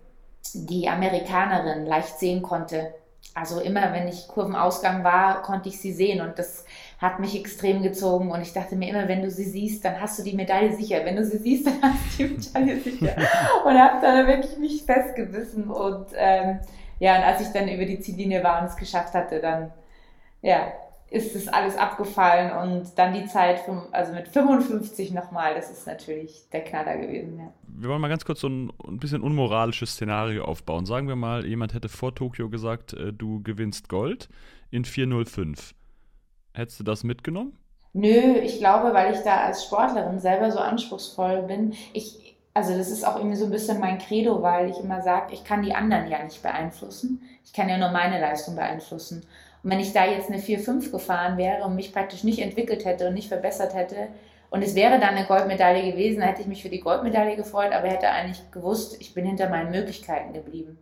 die 0.54 0.90
Amerikanerin 0.90 1.86
leicht 1.86 2.20
sehen 2.20 2.42
konnte. 2.42 2.94
Also 3.34 3.62
immer, 3.62 3.94
wenn 3.94 4.08
ich 4.08 4.28
Kurvenausgang 4.28 5.04
war, 5.04 5.42
konnte 5.42 5.70
ich 5.70 5.80
sie 5.80 5.94
sehen 5.94 6.22
und 6.22 6.38
das 6.38 6.66
hat 6.98 7.20
mich 7.20 7.40
extrem 7.40 7.82
gezogen 7.82 8.30
und 8.32 8.42
ich 8.42 8.52
dachte 8.52 8.76
mir 8.76 8.90
immer, 8.90 9.08
wenn 9.08 9.22
du 9.22 9.32
sie 9.32 9.46
siehst, 9.46 9.86
dann 9.86 10.02
hast 10.02 10.20
du 10.20 10.24
die 10.24 10.36
Medaille 10.36 10.76
sicher. 10.76 11.06
Wenn 11.06 11.16
du 11.16 11.24
sie 11.24 11.38
siehst, 11.38 11.68
dann 11.68 11.82
hast 11.82 12.20
du 12.20 12.28
die 12.28 12.34
Medaille 12.34 12.80
sicher. 12.80 13.16
und 13.66 13.80
habe 13.80 14.02
dann 14.02 14.28
wirklich 14.28 14.58
mich 14.58 14.84
festgebissen 14.84 15.70
und 15.70 16.08
ähm, 16.16 16.60
ja, 17.00 17.18
und 17.18 17.24
als 17.24 17.42
ich 17.42 17.48
dann 17.48 17.68
über 17.68 17.86
die 17.86 18.00
Ziellinie 18.00 18.44
war 18.44 18.62
und 18.62 18.68
es 18.68 18.76
geschafft 18.76 19.14
hatte, 19.14 19.40
dann 19.40 19.72
ja, 20.42 20.74
ist 21.12 21.36
das 21.36 21.50
alles 21.50 21.76
abgefallen 21.76 22.52
und 22.52 22.98
dann 22.98 23.14
die 23.14 23.26
Zeit, 23.26 23.60
also 23.92 24.14
mit 24.14 24.30
55 24.30 25.12
nochmal, 25.12 25.54
das 25.54 25.70
ist 25.70 25.86
natürlich 25.86 26.50
der 26.54 26.64
Knaller 26.64 26.98
gewesen. 26.98 27.38
Ja. 27.38 27.54
Wir 27.68 27.90
wollen 27.90 28.00
mal 28.00 28.08
ganz 28.08 28.24
kurz 28.24 28.40
so 28.40 28.48
ein, 28.48 28.72
ein, 28.88 28.98
bisschen 28.98 29.22
unmoralisches 29.22 29.92
Szenario 29.92 30.46
aufbauen. 30.46 30.86
Sagen 30.86 31.10
wir 31.10 31.18
mal, 31.18 31.46
jemand 31.46 31.74
hätte 31.74 31.90
vor 31.90 32.16
Tokio 32.16 32.50
gesagt, 32.50 32.94
äh, 32.94 33.12
du 33.12 33.44
gewinnst 33.44 33.90
Gold 33.90 34.30
in 34.70 34.86
405. 34.86 35.76
Hättest 36.54 36.80
du 36.80 36.86
das 36.86 37.04
mitgenommen? 37.04 37.58
Nö, 37.92 38.38
ich 38.42 38.60
glaube, 38.60 38.94
weil 38.94 39.14
ich 39.14 39.20
da 39.20 39.42
als 39.42 39.66
Sportlerin 39.66 40.20
selber 40.20 40.50
so 40.50 40.60
anspruchsvoll 40.60 41.42
bin. 41.42 41.74
Ich, 41.92 42.38
also 42.54 42.78
das 42.78 42.90
ist 42.90 43.06
auch 43.06 43.18
irgendwie 43.18 43.36
so 43.36 43.46
ein 43.46 43.52
bisschen 43.52 43.82
mein 43.82 43.98
Credo, 43.98 44.42
weil 44.42 44.70
ich 44.70 44.80
immer 44.80 45.02
sage, 45.02 45.34
ich 45.34 45.44
kann 45.44 45.62
die 45.62 45.76
anderen 45.76 46.10
ja 46.10 46.24
nicht 46.24 46.42
beeinflussen. 46.42 47.22
Ich 47.44 47.52
kann 47.52 47.68
ja 47.68 47.78
nur 47.78 47.92
meine 47.92 48.22
Leistung 48.22 48.56
beeinflussen. 48.56 49.26
Und 49.64 49.72
wenn 49.72 49.80
ich 49.80 49.94
da 49.94 50.06
jetzt 50.06 50.30
eine 50.30 50.40
4-5 50.40 50.92
gefahren 50.92 51.38
wäre 51.38 51.64
und 51.64 51.76
mich 51.76 51.94
praktisch 51.94 52.24
nicht 52.24 52.40
entwickelt 52.40 52.86
hätte 52.86 53.08
und 53.08 53.14
nicht 53.14 53.28
verbessert 53.28 53.76
hätte, 53.76 54.08
und 54.50 54.64
es 54.64 54.76
wäre 54.76 55.00
dann 55.00 55.16
eine 55.16 55.26
Goldmedaille 55.26 55.92
gewesen, 55.92 56.22
hätte 56.22 56.42
ich 56.42 56.48
mich 56.48 56.62
für 56.62 56.70
die 56.70 56.82
Goldmedaille 56.82 57.38
gefreut, 57.38 57.72
aber 57.72 57.88
hätte 57.88 58.10
eigentlich 58.10 58.52
gewusst, 58.52 58.98
ich 59.00 59.14
bin 59.14 59.26
hinter 59.26 59.48
meinen 59.48 59.72
Möglichkeiten 59.72 60.34
geblieben. 60.34 60.78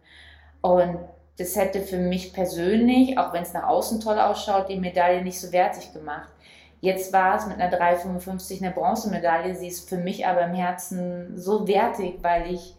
Und 0.62 0.98
das 1.38 1.56
hätte 1.56 1.82
für 1.82 1.98
mich 1.98 2.34
persönlich, 2.34 3.18
auch 3.20 3.32
wenn 3.32 3.44
es 3.44 3.54
nach 3.54 3.68
außen 3.68 4.02
toll 4.02 4.20
ausschaut, 4.20 4.70
die 4.70 4.80
Medaille 4.80 5.22
nicht 5.22 5.40
so 5.40 5.52
wertig 5.52 5.94
gemacht. 5.94 6.30
Jetzt 6.82 7.14
war 7.14 7.38
es 7.38 7.46
mit 7.46 7.60
einer 7.60 7.72
3,55 7.72 8.64
eine 8.64 8.72
Bronzemedaille. 8.72 9.54
Sie 9.54 9.68
ist 9.68 9.88
für 9.88 9.98
mich 9.98 10.26
aber 10.26 10.42
im 10.46 10.54
Herzen 10.54 11.38
so 11.38 11.68
wertig, 11.68 12.20
weil 12.24 12.52
ich 12.52 12.76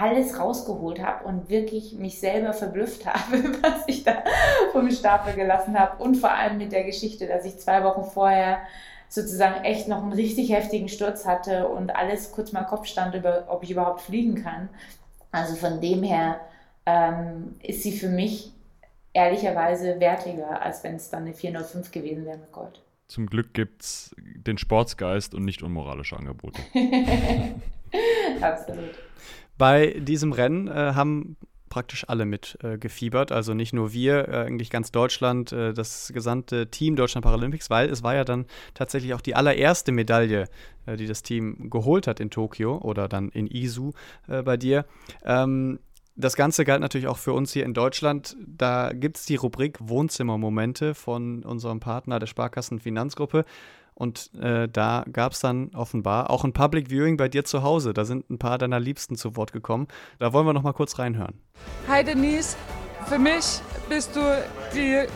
alles 0.00 0.38
rausgeholt 0.38 1.02
habe 1.02 1.24
und 1.24 1.50
wirklich 1.50 1.92
mich 1.92 2.18
selber 2.18 2.52
verblüfft 2.52 3.06
habe, 3.06 3.42
was 3.62 3.84
ich 3.86 4.02
da 4.04 4.24
vom 4.72 4.90
Stapel 4.90 5.34
gelassen 5.34 5.78
habe. 5.78 6.02
Und 6.02 6.16
vor 6.16 6.32
allem 6.32 6.58
mit 6.58 6.72
der 6.72 6.84
Geschichte, 6.84 7.26
dass 7.26 7.44
ich 7.44 7.58
zwei 7.58 7.84
Wochen 7.84 8.04
vorher 8.04 8.58
sozusagen 9.08 9.64
echt 9.64 9.88
noch 9.88 10.02
einen 10.02 10.12
richtig 10.12 10.52
heftigen 10.52 10.88
Sturz 10.88 11.26
hatte 11.26 11.68
und 11.68 11.94
alles 11.94 12.32
kurz 12.32 12.52
mal 12.52 12.64
Kopf 12.64 12.86
stand, 12.86 13.14
über, 13.14 13.44
ob 13.48 13.62
ich 13.64 13.72
überhaupt 13.72 14.00
fliegen 14.00 14.36
kann. 14.42 14.68
Also 15.32 15.56
von 15.56 15.80
dem 15.80 16.02
her 16.02 16.40
ähm, 16.86 17.56
ist 17.62 17.82
sie 17.82 17.92
für 17.92 18.08
mich 18.08 18.52
ehrlicherweise 19.12 19.98
wertiger, 19.98 20.62
als 20.62 20.84
wenn 20.84 20.94
es 20.94 21.10
dann 21.10 21.22
eine 21.24 21.34
405 21.34 21.90
gewesen 21.90 22.24
wäre 22.24 22.38
mit 22.38 22.52
Gold. 22.52 22.80
Zum 23.08 23.26
Glück 23.26 23.52
gibt 23.52 23.82
es 23.82 24.14
den 24.16 24.56
Sportsgeist 24.56 25.34
und 25.34 25.44
nicht 25.44 25.64
unmoralische 25.64 26.16
Angebote. 26.16 26.60
Absolut. 28.40 28.94
Bei 29.60 29.88
diesem 30.00 30.32
Rennen 30.32 30.68
äh, 30.68 30.94
haben 30.94 31.36
praktisch 31.68 32.08
alle 32.08 32.24
mit 32.24 32.56
äh, 32.62 32.78
also 33.30 33.52
nicht 33.52 33.74
nur 33.74 33.92
wir, 33.92 34.26
äh, 34.26 34.36
eigentlich 34.46 34.70
ganz 34.70 34.90
Deutschland, 34.90 35.52
äh, 35.52 35.74
das 35.74 36.10
gesamte 36.14 36.70
Team 36.70 36.96
Deutschland 36.96 37.24
Paralympics, 37.24 37.68
weil 37.68 37.90
es 37.90 38.02
war 38.02 38.14
ja 38.14 38.24
dann 38.24 38.46
tatsächlich 38.72 39.12
auch 39.12 39.20
die 39.20 39.34
allererste 39.34 39.92
Medaille, 39.92 40.48
äh, 40.86 40.96
die 40.96 41.06
das 41.06 41.22
Team 41.22 41.68
geholt 41.68 42.06
hat 42.06 42.20
in 42.20 42.30
Tokio 42.30 42.78
oder 42.78 43.06
dann 43.06 43.28
in 43.28 43.46
Isu 43.48 43.92
äh, 44.28 44.42
bei 44.42 44.56
dir. 44.56 44.86
Ähm, 45.26 45.78
das 46.16 46.36
Ganze 46.36 46.64
galt 46.64 46.80
natürlich 46.80 47.06
auch 47.06 47.18
für 47.18 47.34
uns 47.34 47.52
hier 47.52 47.66
in 47.66 47.74
Deutschland. 47.74 48.38
Da 48.46 48.92
gibt 48.94 49.18
es 49.18 49.26
die 49.26 49.36
Rubrik 49.36 49.76
Wohnzimmermomente 49.80 50.94
von 50.94 51.44
unserem 51.44 51.80
Partner 51.80 52.18
der 52.18 52.26
Sparkassen 52.26 52.80
Finanzgruppe. 52.80 53.44
Und 54.00 54.30
äh, 54.40 54.66
da 54.66 55.04
gab 55.12 55.32
es 55.32 55.40
dann 55.40 55.72
offenbar 55.74 56.30
auch 56.30 56.44
ein 56.44 56.54
Public 56.54 56.88
Viewing 56.88 57.18
bei 57.18 57.28
dir 57.28 57.44
zu 57.44 57.62
Hause. 57.62 57.92
Da 57.92 58.06
sind 58.06 58.30
ein 58.30 58.38
paar 58.38 58.56
deiner 58.56 58.80
Liebsten 58.80 59.14
zu 59.14 59.36
Wort 59.36 59.52
gekommen. 59.52 59.88
Da 60.18 60.32
wollen 60.32 60.46
wir 60.46 60.54
noch 60.54 60.62
mal 60.62 60.72
kurz 60.72 60.98
reinhören. 60.98 61.34
Hi 61.86 62.02
Denise, 62.02 62.56
für 63.04 63.18
mich 63.18 63.60
bist 63.90 64.16
du 64.16 64.20
die 64.74 65.06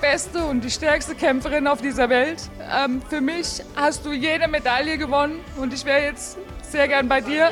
beste 0.00 0.44
und 0.44 0.62
die 0.62 0.70
stärkste 0.70 1.16
Kämpferin 1.16 1.66
auf 1.66 1.82
dieser 1.82 2.08
Welt. 2.08 2.48
Ähm, 2.72 3.02
für 3.02 3.20
mich 3.20 3.60
hast 3.74 4.06
du 4.06 4.12
jede 4.12 4.46
Medaille 4.46 4.96
gewonnen 4.96 5.40
und 5.56 5.74
ich 5.74 5.84
wäre 5.84 6.04
jetzt 6.04 6.38
sehr 6.62 6.86
gern 6.86 7.08
bei 7.08 7.20
dir. 7.20 7.50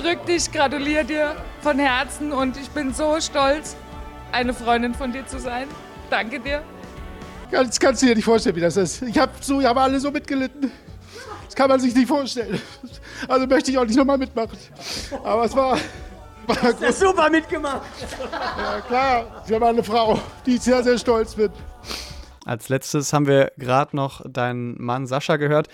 Drück 0.00 0.24
dich, 0.26 0.52
gratuliere 0.52 1.06
dir 1.06 1.34
von 1.60 1.76
Herzen 1.76 2.30
und 2.30 2.56
ich 2.56 2.70
bin 2.70 2.94
so 2.94 3.20
stolz, 3.20 3.74
eine 4.30 4.54
Freundin 4.54 4.94
von 4.94 5.10
dir 5.10 5.26
zu 5.26 5.40
sein. 5.40 5.66
Danke 6.08 6.38
dir. 6.38 6.62
Das 7.50 7.80
kannst 7.80 8.02
du 8.02 8.06
dir 8.06 8.14
nicht 8.14 8.24
vorstellen, 8.24 8.56
wie 8.56 8.60
das 8.60 8.76
ist. 8.76 9.02
Ich 9.02 9.18
habe 9.18 9.32
so, 9.40 9.62
hab 9.62 9.76
alle 9.76 9.98
so 9.98 10.10
mitgelitten. 10.10 10.70
Das 11.46 11.54
kann 11.54 11.68
man 11.68 11.80
sich 11.80 11.94
nicht 11.94 12.08
vorstellen. 12.08 12.60
Also 13.26 13.46
möchte 13.46 13.70
ich 13.70 13.78
auch 13.78 13.84
nicht 13.84 13.96
nochmal 13.96 14.18
mitmachen. 14.18 14.56
Aber 15.24 15.44
es 15.44 15.56
war. 15.56 15.76
war 16.46 16.62
Hast 16.62 16.80
du 16.80 16.92
super 16.92 17.28
mitgemacht. 17.28 17.82
Ja, 18.30 18.80
klar. 18.80 19.42
Sie 19.44 19.54
haben 19.54 19.64
eine 19.64 19.82
Frau, 19.82 20.18
die 20.46 20.56
ich 20.56 20.60
sehr, 20.60 20.82
sehr 20.82 20.98
stolz 20.98 21.34
bin. 21.34 21.50
Als 22.44 22.68
letztes 22.68 23.12
haben 23.12 23.26
wir 23.26 23.52
gerade 23.58 23.96
noch 23.96 24.22
deinen 24.28 24.80
Mann 24.80 25.06
Sascha 25.06 25.36
gehört. 25.36 25.68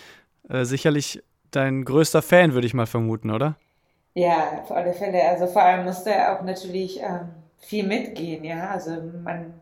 Äh, 0.49 0.65
sicherlich 0.65 1.23
dein 1.51 1.85
größter 1.85 2.23
Fan, 2.23 2.55
würde 2.55 2.67
ich 2.67 2.75
mal 2.75 2.87
vermuten, 2.87 3.31
oder? 3.31 3.57
Ja, 4.15 4.61
auf 4.63 4.73
alle 4.73 4.93
Fälle. 4.93 5.23
Also 5.23 5.47
vor 5.47 5.63
allem 5.63 5.85
musste 5.85 6.11
er 6.11 6.37
auch 6.37 6.43
natürlich 6.43 7.01
ähm, 7.01 7.31
viel 7.59 7.87
mitgehen, 7.87 8.45
ja. 8.45 8.71
Also 8.71 8.91
man, 9.23 9.55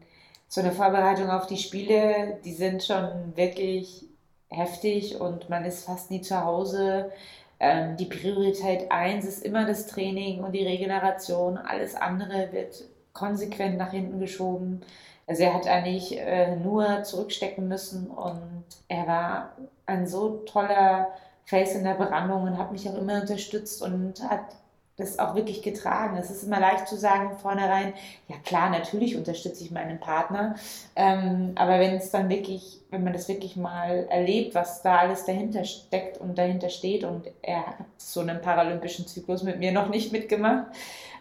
so 0.52 0.60
eine 0.60 0.72
Vorbereitung 0.72 1.30
auf 1.30 1.46
die 1.46 1.56
Spiele, 1.56 2.38
die 2.44 2.52
sind 2.52 2.82
schon 2.82 3.34
wirklich 3.36 4.04
heftig 4.50 5.18
und 5.18 5.48
man 5.48 5.64
ist 5.64 5.86
fast 5.86 6.10
nie 6.10 6.20
zu 6.20 6.44
Hause. 6.44 7.10
Ähm, 7.58 7.96
die 7.96 8.04
Priorität 8.04 8.92
1 8.92 9.24
ist 9.24 9.46
immer 9.46 9.64
das 9.64 9.86
Training 9.86 10.44
und 10.44 10.52
die 10.52 10.62
Regeneration. 10.62 11.56
Alles 11.56 11.94
andere 11.94 12.52
wird 12.52 12.84
konsequent 13.14 13.78
nach 13.78 13.92
hinten 13.92 14.20
geschoben. 14.20 14.82
Also 15.26 15.44
er 15.44 15.54
hat 15.54 15.66
eigentlich 15.66 16.18
äh, 16.18 16.54
nur 16.56 17.02
zurückstecken 17.02 17.66
müssen 17.66 18.08
und 18.08 18.62
er 18.88 19.06
war 19.06 19.56
ein 19.86 20.06
so 20.06 20.42
toller 20.44 21.08
Face 21.46 21.74
in 21.74 21.84
der 21.84 21.94
Brandung 21.94 22.42
und 22.42 22.58
hat 22.58 22.72
mich 22.72 22.86
auch 22.90 22.98
immer 22.98 23.22
unterstützt 23.22 23.80
und 23.80 24.22
hat 24.28 24.54
das 24.96 25.18
auch 25.18 25.34
wirklich 25.34 25.62
getragen. 25.62 26.16
Es 26.18 26.30
ist 26.30 26.44
immer 26.44 26.60
leicht 26.60 26.86
zu 26.88 26.96
sagen 26.96 27.36
vornherein, 27.38 27.94
ja 28.28 28.36
klar, 28.44 28.70
natürlich 28.70 29.16
unterstütze 29.16 29.64
ich 29.64 29.70
meinen 29.70 30.00
Partner, 30.00 30.54
ähm, 30.96 31.52
aber 31.56 31.80
wenn 31.80 31.94
es 31.94 32.10
dann 32.10 32.28
wirklich, 32.28 32.80
wenn 32.90 33.04
man 33.04 33.12
das 33.12 33.28
wirklich 33.28 33.56
mal 33.56 34.06
erlebt, 34.10 34.54
was 34.54 34.82
da 34.82 34.98
alles 34.98 35.24
dahinter 35.24 35.64
steckt 35.64 36.18
und 36.18 36.36
dahinter 36.38 36.68
steht 36.68 37.04
und 37.04 37.26
er 37.42 37.66
hat 37.66 37.76
so 37.96 38.20
einen 38.20 38.40
paralympischen 38.42 39.06
Zyklus 39.06 39.42
mit 39.42 39.58
mir 39.58 39.72
noch 39.72 39.88
nicht 39.88 40.12
mitgemacht, 40.12 40.66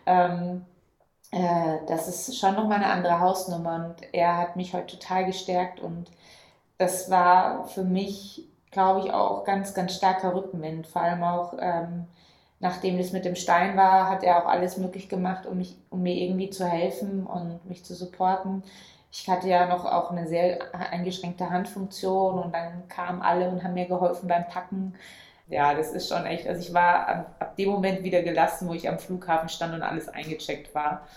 ähm, 0.05 0.65
äh, 1.31 1.77
das 1.87 2.07
ist 2.07 2.37
schon 2.39 2.55
nochmal 2.55 2.77
eine 2.77 2.87
andere 2.87 3.19
Hausnummer 3.19 3.75
und 3.75 4.13
er 4.13 4.37
hat 4.37 4.55
mich 4.57 4.73
heute 4.73 4.97
total 4.97 5.25
gestärkt 5.25 5.79
und 5.79 6.11
das 6.77 7.09
war 7.09 7.67
für 7.67 7.83
mich 7.83 8.47
glaube 8.71 9.01
ich, 9.05 9.13
auch 9.13 9.43
ganz, 9.43 9.73
ganz 9.73 9.95
starker 9.95 10.33
Rückenwind. 10.33 10.87
Vor 10.87 11.01
allem 11.01 11.23
auch, 11.23 11.53
ähm, 11.59 12.07
nachdem 12.61 12.97
das 12.97 13.11
mit 13.11 13.25
dem 13.25 13.35
Stein 13.35 13.75
war, 13.75 14.09
hat 14.09 14.23
er 14.23 14.41
auch 14.41 14.47
alles 14.47 14.77
möglich 14.77 15.09
gemacht, 15.09 15.45
um, 15.45 15.57
mich, 15.57 15.75
um 15.89 16.03
mir 16.03 16.13
irgendwie 16.13 16.49
zu 16.51 16.65
helfen 16.65 17.25
und 17.25 17.65
mich 17.67 17.83
zu 17.83 17.95
supporten. 17.95 18.63
Ich 19.11 19.27
hatte 19.27 19.49
ja 19.49 19.65
noch 19.65 19.83
auch 19.83 20.11
eine 20.11 20.27
sehr 20.27 20.59
eingeschränkte 20.73 21.49
Handfunktion 21.49 22.39
und 22.39 22.53
dann 22.53 22.87
kamen 22.87 23.21
alle 23.21 23.49
und 23.49 23.63
haben 23.63 23.73
mir 23.73 23.87
geholfen 23.87 24.29
beim 24.29 24.47
Packen. 24.47 24.93
Ja, 25.49 25.73
das 25.73 25.91
ist 25.91 26.07
schon 26.07 26.25
echt, 26.25 26.47
also 26.47 26.61
ich 26.61 26.73
war 26.73 27.07
ab, 27.39 27.57
dem 27.57 27.69
Moment 27.69 28.03
wieder 28.03 28.21
gelassen, 28.21 28.69
wo 28.69 28.73
ich 28.73 28.87
am 28.87 28.99
Flughafen 28.99 29.49
stand 29.49 29.73
und 29.73 29.81
alles 29.81 30.07
eingecheckt 30.07 30.73
war. 30.73 31.07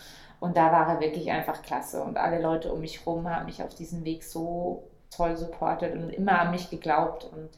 Und 0.41 0.57
da 0.57 0.73
war 0.73 0.89
er 0.89 1.01
wirklich 1.01 1.31
einfach 1.31 1.63
klasse. 1.63 2.03
Und 2.03 2.17
alle 2.17 2.41
Leute 2.41 2.73
um 2.73 2.81
mich 2.81 3.01
herum 3.01 3.29
haben 3.29 3.45
mich 3.45 3.63
auf 3.63 3.75
diesem 3.75 4.05
Weg 4.05 4.25
so 4.25 4.89
toll 5.15 5.37
supportet 5.37 5.95
und 5.95 6.11
immer 6.11 6.41
an 6.41 6.51
mich 6.51 6.71
geglaubt. 6.71 7.25
Und 7.25 7.51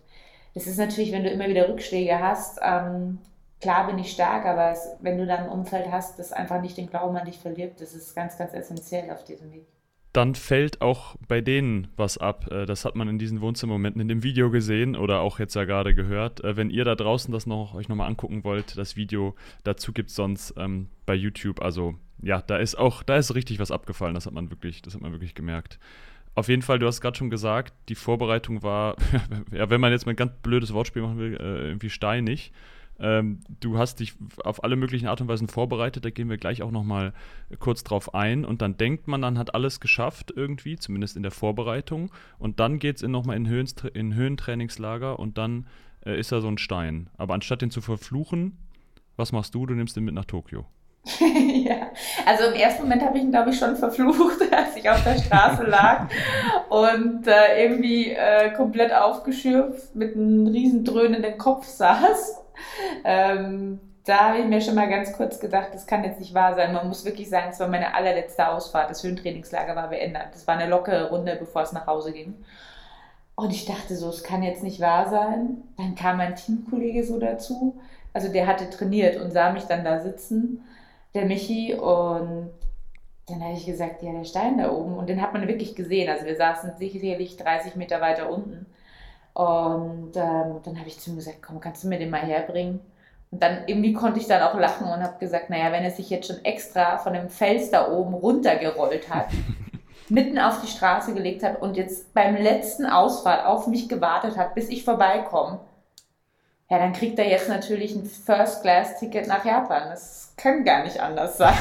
das 0.55 0.66
ist 0.66 0.78
natürlich, 0.78 1.12
wenn 1.12 1.25
du 1.25 1.31
immer 1.31 1.49
wieder 1.49 1.69
Rückschläge 1.69 2.21
hast, 2.21 2.59
ähm, 2.62 3.19
klar 3.60 3.86
bin 3.86 3.98
ich 3.98 4.12
stark, 4.12 4.44
aber 4.46 4.70
es, 4.70 4.88
wenn 5.00 5.18
du 5.18 5.26
dann 5.26 5.44
ein 5.44 5.48
Umfeld 5.48 5.90
hast, 5.90 6.18
das 6.18 6.32
einfach 6.32 6.60
nicht 6.60 6.76
den 6.76 6.88
Glauben 6.88 7.16
an 7.16 7.26
dich 7.26 7.38
verliert, 7.38 7.80
das 7.80 7.94
ist 7.94 8.14
ganz, 8.14 8.36
ganz 8.38 8.52
essentiell 8.52 9.10
auf 9.10 9.25
diesem 9.25 9.52
Weg. 9.52 9.66
Dann 10.12 10.34
fällt 10.34 10.80
auch 10.80 11.16
bei 11.28 11.42
denen 11.42 11.88
was 11.96 12.16
ab. 12.16 12.50
Äh, 12.50 12.64
das 12.64 12.86
hat 12.86 12.96
man 12.96 13.06
in 13.06 13.18
diesen 13.18 13.42
Wohnzimmermomenten 13.42 14.00
in 14.00 14.08
dem 14.08 14.22
Video 14.22 14.50
gesehen 14.50 14.96
oder 14.96 15.20
auch 15.20 15.38
jetzt 15.38 15.54
ja 15.54 15.64
gerade 15.64 15.94
gehört. 15.94 16.42
Äh, 16.42 16.56
wenn 16.56 16.70
ihr 16.70 16.84
da 16.84 16.94
draußen 16.94 17.32
das 17.32 17.46
noch 17.46 17.75
euch 17.75 17.88
nochmal 17.88 18.08
angucken 18.08 18.42
wollt, 18.42 18.78
das 18.78 18.96
Video 18.96 19.34
dazu 19.62 19.92
gibt 19.92 20.08
es 20.08 20.16
sonst 20.16 20.54
ähm, 20.56 20.88
bei 21.04 21.14
YouTube. 21.14 21.60
Also 21.60 21.96
ja, 22.22 22.40
da 22.40 22.56
ist 22.56 22.76
auch, 22.76 23.02
da 23.02 23.16
ist 23.16 23.34
richtig 23.34 23.58
was 23.58 23.70
abgefallen. 23.70 24.14
Das 24.14 24.25
hat 24.25 24.32
man 24.32 24.50
wirklich, 24.50 24.80
das 24.80 24.94
hat 24.94 25.02
man 25.02 25.12
wirklich 25.12 25.34
gemerkt. 25.34 25.78
Auf 26.34 26.48
jeden 26.48 26.62
Fall, 26.62 26.78
du 26.78 26.86
hast 26.86 27.02
gerade 27.02 27.16
schon 27.16 27.30
gesagt, 27.30 27.75
die 27.88 27.94
Vorbereitung 27.94 28.62
war, 28.62 28.96
ja, 29.52 29.68
wenn 29.68 29.80
man 29.82 29.92
jetzt 29.92 30.06
mal 30.06 30.12
ein 30.12 30.16
ganz 30.16 30.32
blödes 30.42 30.72
Wortspiel 30.72 31.02
machen 31.02 31.18
will, 31.18 31.34
äh, 31.34 31.68
irgendwie 31.68 31.90
steinig. 31.90 32.52
Ähm, 32.99 33.41
du 33.61 33.79
hast 33.79 34.00
dich 34.00 34.15
auf 34.43 34.65
alle 34.65 34.76
möglichen 34.76 35.07
Art 35.07 35.21
und 35.21 35.29
Weisen 35.29 35.49
vorbereitet, 35.49 36.05
da 36.05 36.11
gehen 36.11 36.31
wir 36.31 36.38
gleich 36.38 36.62
auch 36.62 36.71
nochmal 36.71 37.12
kurz 37.59 37.85
drauf 37.85 38.15
ein. 38.15 38.45
Und 38.45 38.62
dann 38.62 38.76
denkt 38.76 39.07
man, 39.09 39.21
man 39.21 39.38
hat 39.38 39.55
alles 39.55 39.81
geschafft 39.81 40.33
irgendwie, 40.35 40.76
zumindest 40.76 41.17
in 41.17 41.23
der 41.23 41.33
Vorbereitung. 41.33 42.11
Und 42.38 42.61
dann 42.61 42.79
geht 42.79 42.97
es 42.97 43.03
nochmal 43.03 43.37
in, 43.37 43.49
Höhen, 43.49 43.69
in 43.95 44.15
Höhentrainingslager 44.15 45.19
und 45.19 45.38
dann 45.38 45.67
äh, 46.05 46.19
ist 46.19 46.33
da 46.33 46.41
so 46.41 46.49
ein 46.49 46.59
Stein. 46.59 47.11
Aber 47.17 47.35
anstatt 47.35 47.62
den 47.62 47.71
zu 47.71 47.81
verfluchen, 47.81 48.57
was 49.17 49.33
machst 49.33 49.55
du? 49.55 49.67
Du 49.67 49.75
nimmst 49.75 49.97
den 49.97 50.05
mit 50.05 50.15
nach 50.15 50.25
Tokio. 50.25 50.67
ja, 51.21 51.93
also 52.26 52.45
im 52.47 52.55
ersten 52.55 52.83
Moment 52.83 53.03
habe 53.03 53.17
ich 53.17 53.25
ihn, 53.25 53.31
glaube 53.31 53.50
ich, 53.50 53.59
schon 53.59 53.76
verflucht, 53.76 54.41
als 54.53 54.76
ich 54.76 54.88
auf 54.91 55.03
der 55.05 55.19
Straße 55.19 55.62
lag 55.67 56.09
und 56.69 57.26
äh, 57.26 57.62
irgendwie 57.62 58.11
äh, 58.11 58.53
komplett 58.55 58.93
aufgeschürft 58.93 59.95
mit 59.95 60.17
einem 60.17 60.49
riesen 60.49 60.85
dröhnenden 60.85 61.38
Kopf 61.38 61.67
saß. 61.67 62.43
Ähm, 63.04 63.80
da 64.04 64.28
habe 64.28 64.38
ich 64.38 64.44
mir 64.46 64.60
schon 64.60 64.75
mal 64.75 64.88
ganz 64.88 65.12
kurz 65.12 65.40
gedacht, 65.40 65.68
das 65.72 65.86
kann 65.86 66.04
jetzt 66.04 66.20
nicht 66.20 66.34
wahr 66.34 66.54
sein. 66.54 66.72
Man 66.72 66.88
muss 66.88 67.04
wirklich 67.04 67.28
sagen, 67.28 67.48
es 67.50 67.60
war 67.60 67.68
meine 67.68 67.94
allerletzte 67.94 68.48
Ausfahrt. 68.48 68.90
Das 68.90 69.02
Höhentrainingslager 69.02 69.75
war 69.75 69.88
beendet. 69.88 70.28
Das 70.32 70.46
war 70.46 70.56
eine 70.56 70.70
lockere 70.70 71.08
Runde, 71.10 71.36
bevor 71.38 71.62
es 71.62 71.72
nach 71.72 71.86
Hause 71.86 72.12
ging. 72.12 72.34
Und 73.34 73.50
ich 73.50 73.66
dachte 73.66 73.96
so, 73.96 74.08
es 74.08 74.22
kann 74.22 74.42
jetzt 74.42 74.62
nicht 74.62 74.80
wahr 74.80 75.08
sein. 75.08 75.62
Dann 75.76 75.94
kam 75.94 76.18
mein 76.18 76.36
Teamkollege 76.36 77.04
so 77.04 77.18
dazu 77.18 77.80
also 78.16 78.32
der 78.32 78.46
hatte 78.46 78.70
trainiert 78.70 79.20
und 79.20 79.30
sah 79.30 79.52
mich 79.52 79.64
dann 79.64 79.84
da 79.84 80.00
sitzen, 80.00 80.64
der 81.14 81.26
Michi, 81.26 81.75
und 81.75 82.50
dann 83.28 83.44
habe 83.44 83.52
ich 83.52 83.66
gesagt, 83.66 84.02
ja, 84.02 84.10
der 84.10 84.25
Stein 84.25 84.56
da 84.56 84.72
oben. 84.72 84.94
Und 84.94 85.10
den 85.10 85.20
hat 85.20 85.34
man 85.34 85.46
wirklich 85.46 85.75
gesehen. 85.75 86.08
Also 86.08 86.25
wir 86.25 86.36
saßen 86.36 86.78
sicherlich 86.78 87.36
30 87.36 87.76
Meter 87.76 88.00
weiter 88.00 88.30
unten. 88.30 88.64
Und 89.37 90.16
ähm, 90.16 90.61
dann 90.64 90.78
habe 90.78 90.88
ich 90.88 90.99
zu 90.99 91.11
ihm 91.11 91.16
gesagt, 91.16 91.43
komm, 91.43 91.61
kannst 91.61 91.85
du 91.85 91.88
mir 91.88 91.99
den 91.99 92.09
mal 92.09 92.23
herbringen? 92.23 92.81
Und 93.31 93.43
dann 93.43 93.64
irgendwie 93.66 93.93
konnte 93.93 94.19
ich 94.19 94.26
dann 94.26 94.40
auch 94.40 94.59
lachen 94.59 94.87
und 94.87 95.02
habe 95.02 95.19
gesagt, 95.19 95.50
naja, 95.50 95.71
wenn 95.73 95.85
er 95.85 95.90
sich 95.90 96.09
jetzt 96.09 96.28
schon 96.28 96.43
extra 96.43 96.97
von 96.97 97.12
dem 97.12 97.28
Fels 97.28 97.71
da 97.71 97.93
oben 97.93 98.14
runtergerollt 98.14 99.11
hat, 99.11 99.26
mitten 100.09 100.38
auf 100.38 100.62
die 100.62 100.69
Straße 100.69 101.12
gelegt 101.12 101.43
hat 101.43 101.61
und 101.61 101.76
jetzt 101.76 102.14
beim 102.14 102.35
letzten 102.35 102.87
Ausfahrt 102.87 103.45
auf 103.45 103.66
mich 103.66 103.90
gewartet 103.90 104.38
hat, 104.38 104.55
bis 104.55 104.71
ich 104.71 104.85
vorbeikomme, 104.85 105.61
ja, 106.68 106.78
dann 106.78 106.92
kriegt 106.92 107.16
er 107.18 107.28
jetzt 107.28 107.49
natürlich 107.49 107.94
ein 107.94 108.04
First-Class-Ticket 108.04 109.28
nach 109.28 109.44
Japan. 109.44 109.88
Das 109.88 110.35
kann 110.37 110.64
gar 110.64 110.82
nicht 110.82 111.00
anders 111.00 111.38
sein. 111.38 111.54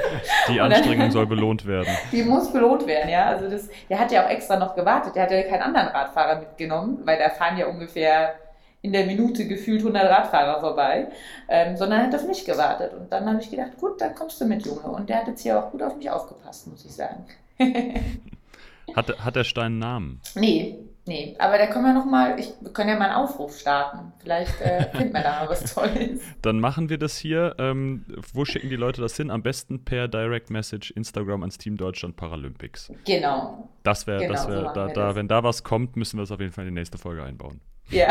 die 0.48 0.60
Anstrengung 0.60 1.10
soll 1.10 1.26
belohnt 1.26 1.66
werden. 1.66 1.88
Die 2.12 2.22
muss 2.22 2.52
belohnt 2.52 2.86
werden, 2.86 3.10
ja. 3.10 3.26
Also 3.26 3.50
das, 3.50 3.68
der 3.90 3.98
hat 3.98 4.12
ja 4.12 4.24
auch 4.24 4.30
extra 4.30 4.56
noch 4.56 4.76
gewartet. 4.76 5.16
Der 5.16 5.24
hat 5.24 5.32
ja 5.32 5.42
keinen 5.42 5.62
anderen 5.62 5.88
Radfahrer 5.88 6.38
mitgenommen, 6.38 7.00
weil 7.04 7.18
da 7.18 7.30
fahren 7.30 7.58
ja 7.58 7.66
ungefähr 7.66 8.34
in 8.82 8.92
der 8.92 9.06
Minute 9.06 9.48
gefühlt 9.48 9.80
100 9.80 10.08
Radfahrer 10.08 10.60
vorbei, 10.60 11.08
ähm, 11.48 11.76
sondern 11.76 12.02
hat 12.02 12.14
auf 12.14 12.26
mich 12.26 12.44
gewartet. 12.44 12.92
Und 12.94 13.12
dann 13.12 13.26
habe 13.26 13.40
ich 13.40 13.50
gedacht, 13.50 13.76
gut, 13.80 14.00
dann 14.00 14.14
kommst 14.14 14.40
du 14.40 14.44
mit, 14.44 14.64
Junge. 14.64 14.82
Und 14.82 15.08
der 15.08 15.18
hat 15.18 15.26
jetzt 15.26 15.42
hier 15.42 15.58
auch 15.58 15.72
gut 15.72 15.82
auf 15.82 15.96
mich 15.96 16.08
aufgepasst, 16.08 16.68
muss 16.68 16.84
ich 16.84 16.92
sagen. 16.92 17.26
hat, 18.96 19.24
hat 19.24 19.36
der 19.36 19.44
Stein 19.44 19.66
einen 19.66 19.78
Namen? 19.80 20.20
Nee, 20.34 20.78
Nee, 21.04 21.34
aber 21.40 21.58
da 21.58 21.66
können 21.66 21.84
wir 21.84 21.94
noch 21.94 22.04
mal, 22.04 22.38
ich, 22.38 22.52
wir 22.60 22.72
können 22.72 22.90
ja 22.90 22.96
mal 22.96 23.06
einen 23.06 23.14
Aufruf 23.14 23.58
starten. 23.58 24.12
Vielleicht 24.20 24.60
äh, 24.60 24.88
finden 24.96 25.12
wir 25.12 25.22
da 25.22 25.40
mal 25.40 25.48
was 25.48 25.74
Tolles. 25.74 26.20
Dann 26.42 26.60
machen 26.60 26.90
wir 26.90 26.98
das 26.98 27.16
hier. 27.16 27.56
Ähm, 27.58 28.04
wo 28.32 28.44
schicken 28.44 28.68
die 28.68 28.76
Leute 28.76 29.00
das 29.00 29.16
hin? 29.16 29.30
Am 29.30 29.42
besten 29.42 29.84
per 29.84 30.06
Direct 30.06 30.50
Message 30.50 30.92
Instagram 30.92 31.42
ans 31.42 31.58
Team 31.58 31.76
Deutschland 31.76 32.14
Paralympics. 32.14 32.92
Genau. 33.04 33.68
Das 33.82 34.06
wäre, 34.06 34.20
genau, 34.20 34.32
das 34.32 34.48
wäre, 34.48 34.68
so 34.68 34.74
da, 34.74 34.88
da, 34.88 35.16
wenn 35.16 35.26
da 35.26 35.42
was 35.42 35.64
kommt, 35.64 35.96
müssen 35.96 36.18
wir 36.18 36.22
es 36.22 36.30
auf 36.30 36.40
jeden 36.40 36.52
Fall 36.52 36.66
in 36.68 36.74
die 36.74 36.80
nächste 36.80 36.98
Folge 36.98 37.24
einbauen. 37.24 37.60
Ja, 37.88 38.08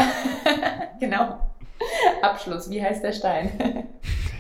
genau. 1.00 1.40
Abschluss, 2.22 2.70
wie 2.70 2.84
heißt 2.84 3.04
der 3.04 3.14
Stein? 3.14 3.88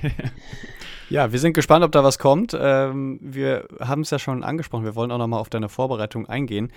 Ja, 1.11 1.33
wir 1.33 1.39
sind 1.39 1.51
gespannt, 1.51 1.83
ob 1.83 1.91
da 1.91 2.05
was 2.05 2.19
kommt. 2.19 2.57
Ähm, 2.57 3.19
wir 3.21 3.67
haben 3.81 3.99
es 3.99 4.11
ja 4.11 4.17
schon 4.17 4.45
angesprochen, 4.45 4.85
wir 4.85 4.95
wollen 4.95 5.11
auch 5.11 5.17
nochmal 5.17 5.41
auf 5.41 5.49
deine 5.49 5.67
Vorbereitung 5.67 6.25
eingehen. 6.25 6.71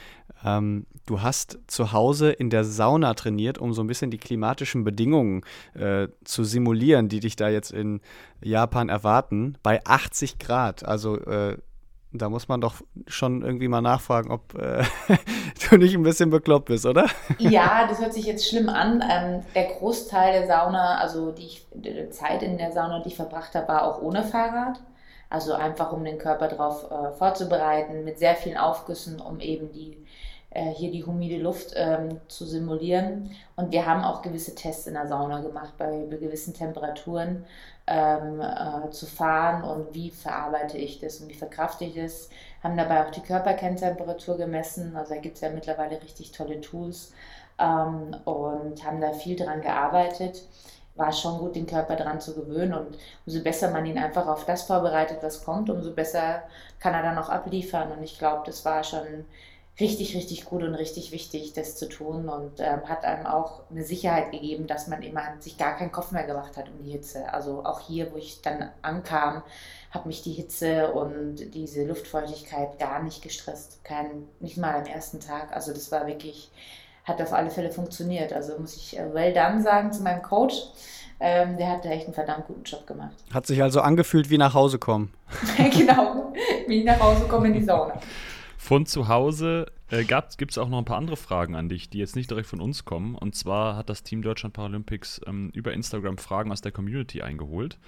Ähm, 0.44 0.86
du 1.06 1.22
hast 1.22 1.60
zu 1.68 1.92
Hause 1.92 2.32
in 2.32 2.50
der 2.50 2.64
Sauna 2.64 3.14
trainiert, 3.14 3.58
um 3.58 3.72
so 3.72 3.84
ein 3.84 3.86
bisschen 3.86 4.10
die 4.10 4.18
klimatischen 4.18 4.82
Bedingungen 4.82 5.42
äh, 5.74 6.08
zu 6.24 6.42
simulieren, 6.42 7.08
die 7.08 7.20
dich 7.20 7.36
da 7.36 7.48
jetzt 7.48 7.70
in 7.70 8.00
Japan 8.42 8.88
erwarten, 8.88 9.56
bei 9.62 9.80
80 9.84 10.40
Grad. 10.40 10.84
Also 10.84 11.16
äh, 11.20 11.56
da 12.14 12.28
muss 12.28 12.48
man 12.48 12.60
doch 12.60 12.76
schon 13.06 13.42
irgendwie 13.42 13.68
mal 13.68 13.80
nachfragen, 13.80 14.30
ob 14.30 14.54
äh, 14.54 14.84
du 15.70 15.76
nicht 15.76 15.94
ein 15.94 16.02
bisschen 16.02 16.30
bekloppt 16.30 16.66
bist, 16.66 16.86
oder? 16.86 17.06
Ja, 17.38 17.86
das 17.88 18.00
hört 18.00 18.14
sich 18.14 18.26
jetzt 18.26 18.48
schlimm 18.48 18.68
an. 18.68 19.02
Ähm, 19.08 19.42
der 19.54 19.64
Großteil 19.64 20.32
der 20.32 20.46
Sauna, 20.46 20.98
also 20.98 21.32
die, 21.32 21.46
ich, 21.46 21.66
die 21.74 22.08
Zeit 22.10 22.42
in 22.42 22.56
der 22.56 22.72
Sauna, 22.72 23.00
die 23.00 23.08
ich 23.08 23.16
verbracht 23.16 23.54
habe, 23.54 23.68
war 23.68 23.84
auch 23.84 24.00
ohne 24.00 24.22
Fahrrad. 24.22 24.80
Also 25.28 25.54
einfach, 25.54 25.92
um 25.92 26.04
den 26.04 26.18
Körper 26.18 26.46
darauf 26.46 26.90
äh, 26.90 27.10
vorzubereiten, 27.18 28.04
mit 28.04 28.18
sehr 28.18 28.36
vielen 28.36 28.56
Aufgüssen, 28.56 29.20
um 29.20 29.40
eben 29.40 29.72
die 29.72 30.03
hier 30.72 30.90
die 30.90 31.04
humide 31.04 31.38
Luft 31.38 31.72
ähm, 31.74 32.20
zu 32.28 32.44
simulieren. 32.44 33.30
Und 33.56 33.72
wir 33.72 33.86
haben 33.86 34.04
auch 34.04 34.22
gewisse 34.22 34.54
Tests 34.54 34.86
in 34.86 34.94
der 34.94 35.08
Sauna 35.08 35.40
gemacht 35.40 35.74
bei 35.78 36.06
gewissen 36.08 36.54
Temperaturen 36.54 37.44
ähm, 37.86 38.40
äh, 38.40 38.90
zu 38.90 39.06
fahren 39.06 39.64
und 39.64 39.94
wie 39.94 40.10
verarbeite 40.10 40.78
ich 40.78 41.00
das 41.00 41.20
und 41.20 41.28
wie 41.28 41.34
verkrafte 41.34 41.84
ich 41.84 41.94
das. 41.96 42.30
Haben 42.62 42.76
dabei 42.76 43.04
auch 43.04 43.10
die 43.10 43.20
Körperkerntemperatur 43.20 44.36
gemessen. 44.36 44.96
Also 44.96 45.14
da 45.14 45.20
gibt 45.20 45.36
es 45.36 45.42
ja 45.42 45.50
mittlerweile 45.50 46.00
richtig 46.00 46.32
tolle 46.32 46.60
Tools 46.60 47.12
ähm, 47.58 48.16
und 48.24 48.84
haben 48.84 49.00
da 49.00 49.12
viel 49.12 49.36
dran 49.36 49.60
gearbeitet 49.60 50.44
war 50.96 51.12
schon 51.12 51.38
gut, 51.38 51.56
den 51.56 51.66
Körper 51.66 51.96
daran 51.96 52.20
zu 52.20 52.34
gewöhnen. 52.34 52.74
Und 52.74 52.98
umso 53.26 53.42
besser 53.42 53.70
man 53.70 53.86
ihn 53.86 53.98
einfach 53.98 54.26
auf 54.26 54.44
das 54.46 54.62
vorbereitet, 54.62 55.18
was 55.22 55.44
kommt, 55.44 55.70
umso 55.70 55.92
besser 55.92 56.42
kann 56.78 56.94
er 56.94 57.02
dann 57.02 57.18
auch 57.18 57.28
abliefern. 57.28 57.92
Und 57.92 58.02
ich 58.02 58.18
glaube, 58.18 58.42
das 58.46 58.64
war 58.64 58.84
schon 58.84 59.24
richtig, 59.80 60.14
richtig 60.14 60.44
gut 60.44 60.62
und 60.62 60.74
richtig 60.74 61.10
wichtig, 61.10 61.52
das 61.52 61.76
zu 61.76 61.88
tun 61.88 62.28
und 62.28 62.60
ähm, 62.60 62.88
hat 62.88 63.04
einem 63.04 63.26
auch 63.26 63.62
eine 63.70 63.84
Sicherheit 63.84 64.30
gegeben, 64.30 64.66
dass 64.66 64.86
man 64.86 65.02
immer 65.02 65.22
sich 65.40 65.58
gar 65.58 65.76
keinen 65.76 65.90
Kopf 65.90 66.12
mehr 66.12 66.24
gemacht 66.24 66.56
hat 66.56 66.68
um 66.68 66.84
die 66.84 66.92
Hitze. 66.92 67.32
Also 67.32 67.64
auch 67.64 67.80
hier, 67.80 68.12
wo 68.12 68.16
ich 68.16 68.40
dann 68.40 68.70
ankam, 68.82 69.42
hat 69.90 70.06
mich 70.06 70.22
die 70.22 70.32
Hitze 70.32 70.92
und 70.92 71.54
diese 71.54 71.84
Luftfeuchtigkeit 71.84 72.78
gar 72.78 73.02
nicht 73.02 73.22
gestresst. 73.22 73.84
Kein, 73.84 74.28
nicht 74.38 74.56
mal 74.56 74.76
am 74.76 74.86
ersten 74.86 75.18
Tag. 75.18 75.52
Also 75.52 75.72
das 75.72 75.90
war 75.90 76.06
wirklich, 76.06 76.50
hat 77.02 77.20
auf 77.20 77.32
alle 77.32 77.50
Fälle 77.50 77.72
funktioniert. 77.72 78.32
Also 78.32 78.56
muss 78.58 78.76
ich 78.76 78.96
äh, 78.96 79.12
well 79.12 79.32
done 79.32 79.60
sagen 79.60 79.92
zu 79.92 80.02
meinem 80.04 80.22
Coach. 80.22 80.54
Ähm, 81.18 81.56
der 81.56 81.70
hat 81.70 81.84
da 81.84 81.90
echt 81.90 82.06
einen 82.06 82.14
verdammt 82.14 82.46
guten 82.46 82.64
Job 82.64 82.86
gemacht. 82.86 83.14
Hat 83.32 83.46
sich 83.46 83.60
also 83.62 83.80
angefühlt 83.80 84.30
wie 84.30 84.38
nach 84.38 84.54
Hause 84.54 84.78
kommen. 84.78 85.12
genau, 85.56 86.32
wie 86.66 86.84
nach 86.84 87.00
Hause 87.00 87.24
kommen 87.24 87.46
in 87.46 87.54
die 87.54 87.64
Sauna. 87.64 87.98
Von 88.64 88.86
zu 88.86 89.08
Hause 89.08 89.66
äh, 89.90 90.04
gibt 90.04 90.50
es 90.50 90.56
auch 90.56 90.70
noch 90.70 90.78
ein 90.78 90.86
paar 90.86 90.96
andere 90.96 91.18
Fragen 91.18 91.54
an 91.54 91.68
dich, 91.68 91.90
die 91.90 91.98
jetzt 91.98 92.16
nicht 92.16 92.30
direkt 92.30 92.48
von 92.48 92.62
uns 92.62 92.86
kommen. 92.86 93.14
Und 93.14 93.34
zwar 93.34 93.76
hat 93.76 93.90
das 93.90 94.04
Team 94.04 94.22
Deutschland 94.22 94.54
Paralympics 94.54 95.20
ähm, 95.26 95.50
über 95.52 95.74
Instagram 95.74 96.16
Fragen 96.16 96.50
aus 96.50 96.62
der 96.62 96.72
Community 96.72 97.20
eingeholt. 97.20 97.78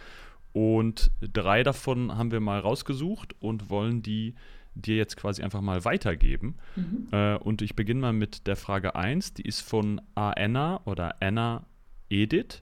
Und 0.53 1.13
drei 1.23 1.63
davon 1.63 2.19
haben 2.19 2.31
wir 2.31 2.41
mal 2.41 2.61
rausgesucht 2.61 3.35
und 3.41 3.71
wollen 3.71 4.03
die 4.03 4.35
dir 4.75 4.97
jetzt 4.97 5.17
quasi 5.17 5.43
einfach 5.43 5.63
mal 5.63 5.87
weitergeben. 5.87 6.57
Mhm. 6.77 7.09
Äh, 7.11 7.37
und 7.37 7.63
ich 7.63 7.75
beginne 7.75 8.01
mal 8.01 8.13
mit 8.13 8.47
der 8.47 8.57
Frage 8.57 8.97
1, 8.97 9.33
die 9.33 9.49
ist 9.49 9.63
von 9.63 10.03
Anna 10.15 10.83
oder 10.85 11.23
Anna 11.23 11.65
Edith. 12.11 12.61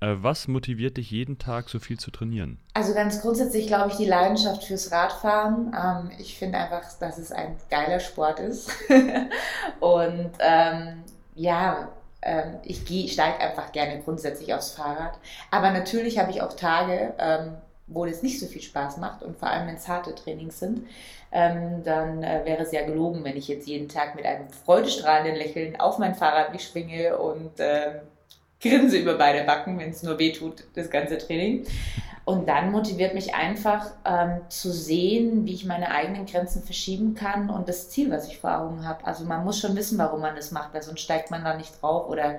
Äh, 0.00 0.16
was 0.20 0.48
motiviert 0.48 0.96
dich 0.96 1.10
jeden 1.10 1.38
Tag 1.38 1.68
so 1.68 1.78
viel 1.78 1.98
zu 1.98 2.10
trainieren? 2.10 2.58
Also 2.74 2.94
ganz 2.94 3.20
grundsätzlich 3.20 3.66
glaube 3.66 3.90
ich 3.90 3.96
die 3.96 4.06
Leidenschaft 4.06 4.64
fürs 4.64 4.90
Radfahren. 4.90 5.74
Ähm, 5.74 6.10
ich 6.18 6.38
finde 6.38 6.58
einfach, 6.58 6.82
dass 6.98 7.18
es 7.18 7.32
ein 7.32 7.56
geiler 7.70 8.00
Sport 8.00 8.40
ist. 8.40 8.70
und 9.80 10.30
ähm, 10.40 11.02
ja, 11.34 11.88
ähm, 12.22 12.56
ich 12.62 13.12
steige 13.12 13.40
einfach 13.40 13.72
gerne 13.72 14.00
grundsätzlich 14.02 14.52
aufs 14.54 14.72
Fahrrad. 14.72 15.18
Aber 15.50 15.70
natürlich 15.70 16.18
habe 16.18 16.30
ich 16.30 16.42
auch 16.42 16.54
Tage, 16.54 17.14
ähm, 17.18 17.56
wo 17.86 18.04
es 18.04 18.22
nicht 18.22 18.38
so 18.40 18.46
viel 18.46 18.62
Spaß 18.62 18.98
macht 18.98 19.22
und 19.22 19.36
vor 19.38 19.50
allem 19.50 19.66
wenn 19.66 19.74
es 19.74 19.88
harte 19.88 20.14
Trainings 20.14 20.60
sind. 20.60 20.86
Ähm, 21.32 21.82
dann 21.84 22.22
äh, 22.22 22.42
wäre 22.44 22.62
es 22.62 22.72
ja 22.72 22.84
gelogen, 22.84 23.22
wenn 23.24 23.36
ich 23.36 23.48
jetzt 23.48 23.68
jeden 23.68 23.88
Tag 23.88 24.14
mit 24.16 24.24
einem 24.24 24.48
freudestrahlenden 24.48 25.36
Lächeln 25.36 25.78
auf 25.78 25.98
mein 25.98 26.14
Fahrrad 26.14 26.52
mich 26.52 26.66
schwinge 26.66 27.18
und 27.18 27.52
ähm, 27.58 28.00
Grinse 28.60 28.98
über 28.98 29.14
beide 29.14 29.44
Backen, 29.44 29.78
wenn 29.78 29.90
es 29.90 30.02
nur 30.02 30.18
weh 30.18 30.32
tut, 30.32 30.64
das 30.74 30.90
ganze 30.90 31.18
Training. 31.18 31.66
Und 32.26 32.48
dann 32.48 32.70
motiviert 32.70 33.14
mich 33.14 33.34
einfach 33.34 33.90
ähm, 34.04 34.42
zu 34.50 34.70
sehen, 34.70 35.46
wie 35.46 35.54
ich 35.54 35.64
meine 35.64 35.90
eigenen 35.90 36.26
Grenzen 36.26 36.62
verschieben 36.62 37.14
kann 37.14 37.50
und 37.50 37.68
das 37.68 37.88
Ziel, 37.88 38.10
was 38.10 38.28
ich 38.28 38.38
vor 38.38 38.56
Augen 38.56 38.86
habe. 38.86 39.04
Also 39.04 39.24
man 39.24 39.44
muss 39.44 39.58
schon 39.58 39.74
wissen, 39.74 39.98
warum 39.98 40.20
man 40.20 40.36
das 40.36 40.52
macht, 40.52 40.72
weil 40.74 40.82
sonst 40.82 41.00
steigt 41.00 41.30
man 41.30 41.42
da 41.42 41.56
nicht 41.56 41.80
drauf 41.80 42.08
oder 42.08 42.38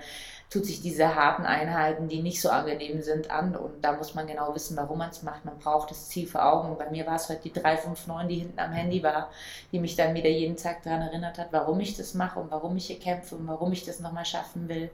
tut 0.51 0.65
sich 0.65 0.81
diese 0.81 1.15
harten 1.15 1.45
Einheiten, 1.45 2.09
die 2.09 2.21
nicht 2.21 2.41
so 2.41 2.49
angenehm 2.49 3.01
sind, 3.01 3.31
an. 3.31 3.55
Und 3.55 3.83
da 3.83 3.93
muss 3.93 4.13
man 4.15 4.27
genau 4.27 4.53
wissen, 4.53 4.77
warum 4.77 4.99
man 4.99 5.09
es 5.09 5.23
macht. 5.23 5.45
Man 5.45 5.57
braucht 5.57 5.89
das 5.91 6.09
Ziel 6.09 6.27
vor 6.27 6.45
Augen. 6.45 6.69
Und 6.69 6.77
bei 6.77 6.89
mir 6.89 7.07
war 7.07 7.15
es 7.15 7.29
halt 7.29 7.43
die 7.43 7.51
359, 7.51 8.27
die 8.27 8.43
hinten 8.43 8.59
am 8.59 8.71
Handy 8.71 9.01
war, 9.01 9.29
die 9.71 9.79
mich 9.79 9.95
dann 9.95 10.13
wieder 10.13 10.29
jeden 10.29 10.57
Tag 10.57 10.83
daran 10.83 11.01
erinnert 11.01 11.37
hat, 11.37 11.47
warum 11.51 11.79
ich 11.79 11.97
das 11.97 12.13
mache 12.13 12.39
und 12.39 12.51
warum 12.51 12.77
ich 12.77 12.87
hier 12.87 12.99
kämpfe 12.99 13.35
und 13.35 13.47
warum 13.47 13.71
ich 13.71 13.85
das 13.85 13.99
nochmal 13.99 14.25
schaffen 14.25 14.69
will. 14.69 14.91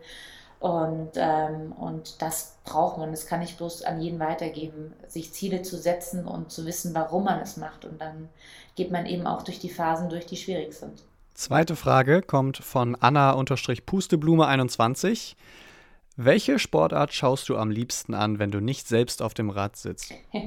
Und, 0.59 1.11
ähm, 1.15 1.71
und 1.73 2.19
das 2.21 2.57
braucht 2.63 2.97
man. 2.97 3.11
Das 3.11 3.27
kann 3.27 3.43
ich 3.43 3.57
bloß 3.57 3.83
an 3.83 4.01
jeden 4.01 4.19
weitergeben, 4.19 4.93
sich 5.07 5.31
Ziele 5.31 5.61
zu 5.61 5.77
setzen 5.77 6.25
und 6.25 6.51
zu 6.51 6.65
wissen, 6.65 6.95
warum 6.95 7.25
man 7.25 7.39
es 7.39 7.57
macht. 7.57 7.85
Und 7.85 8.01
dann 8.01 8.29
geht 8.75 8.89
man 8.91 9.05
eben 9.05 9.27
auch 9.27 9.43
durch 9.43 9.59
die 9.59 9.69
Phasen 9.69 10.09
durch, 10.09 10.25
die 10.25 10.37
schwierig 10.37 10.73
sind. 10.73 11.03
Zweite 11.35 11.75
Frage 11.75 12.23
kommt 12.23 12.57
von 12.57 12.95
Anna-Pusteblume21. 12.95 15.35
Welche 16.15 16.57
Sportart 16.57 17.13
schaust 17.13 17.47
du 17.49 17.57
am 17.57 17.69
liebsten 17.69 18.15
an, 18.15 18.39
wenn 18.39 18.49
du 18.49 18.59
nicht 18.59 18.87
selbst 18.87 19.21
auf 19.21 19.35
dem 19.35 19.51
Rad 19.51 19.75
sitzt? 19.75 20.11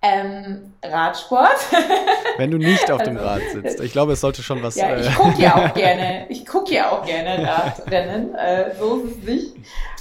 Ähm, 0.00 0.74
Radsport. 0.82 1.58
Wenn 2.36 2.50
du 2.50 2.58
nicht 2.58 2.90
auf 2.90 3.02
dem 3.02 3.16
also, 3.16 3.28
Rad 3.28 3.42
sitzt. 3.52 3.80
Ich 3.80 3.92
glaube, 3.92 4.12
es 4.12 4.20
sollte 4.20 4.42
schon 4.42 4.62
was. 4.62 4.76
Ja, 4.76 4.96
ich 4.96 5.08
äh, 5.08 5.12
gucke 5.12 5.42
ja 5.42 5.56
auch 5.56 5.74
gerne. 5.74 6.26
Ich 6.28 6.46
gucke 6.46 6.74
ja 6.74 6.90
auch 6.90 7.04
gerne 7.04 7.46
Radrennen. 7.46 8.34
Äh, 8.34 8.74
so 8.78 8.96
ist 8.98 9.18
es 9.18 9.24
nicht. 9.24 9.56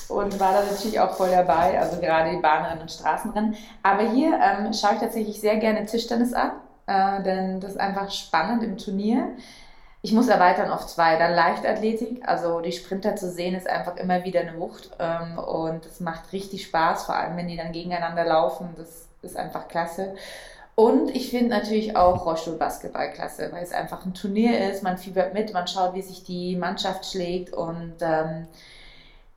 Und 0.10 0.40
war 0.40 0.54
da 0.54 0.64
natürlich 0.72 1.00
auch 1.00 1.16
voll 1.16 1.32
dabei. 1.32 1.80
Also 1.80 2.00
gerade 2.00 2.30
die 2.32 2.38
Bahnrennen 2.38 2.82
und 2.82 2.92
Straßenrennen. 2.92 3.56
Aber 3.82 4.10
hier 4.12 4.40
ähm, 4.40 4.72
schaue 4.74 4.94
ich 4.94 5.00
tatsächlich 5.00 5.42
sehr 5.42 5.58
gerne 5.58 5.86
Tischtennis 5.86 6.34
an. 6.34 6.52
Äh, 6.86 7.24
denn 7.24 7.60
das 7.60 7.72
ist 7.72 7.80
einfach 7.80 8.12
spannend 8.12 8.64
im 8.64 8.78
Turnier 8.78 9.30
ich 10.02 10.14
muss 10.14 10.28
erweitern 10.28 10.72
auf 10.72 10.88
zwei. 10.88 11.18
Dann 11.18 11.34
Leichtathletik, 11.34 12.28
also 12.28 12.62
die 12.62 12.72
Sprinter 12.72 13.16
zu 13.16 13.30
sehen, 13.30 13.56
ist 13.56 13.68
einfach 13.68 13.98
immer 13.98 14.24
wieder 14.24 14.42
eine 14.42 14.58
Wucht 14.60 14.92
ähm, 15.00 15.38
und 15.38 15.86
es 15.86 16.00
macht 16.00 16.32
richtig 16.32 16.66
Spaß, 16.66 17.06
vor 17.06 17.16
allem 17.16 17.36
wenn 17.36 17.48
die 17.48 17.58
dann 17.58 17.72
gegeneinander 17.72 18.24
laufen. 18.24 18.70
Das 18.78 19.07
ist 19.22 19.38
einfach 19.38 19.68
klasse. 19.68 20.16
Und 20.76 21.16
ich 21.16 21.32
finde 21.32 21.50
natürlich 21.50 21.96
auch 21.96 22.26
Rollstuhl-Basketball 22.26 23.12
klasse, 23.12 23.52
weil 23.52 23.64
es 23.64 23.72
einfach 23.72 24.06
ein 24.06 24.14
Turnier 24.14 24.70
ist. 24.70 24.84
Man 24.84 25.00
fiebert 25.00 25.34
mit, 25.34 25.52
man 25.52 25.68
schaut, 25.68 25.96
wie 25.96 26.04
sich 26.04 26.24
die 26.24 26.56
Mannschaft 26.56 27.06
schlägt 27.06 27.52
und 27.54 27.96
ähm, 28.02 28.48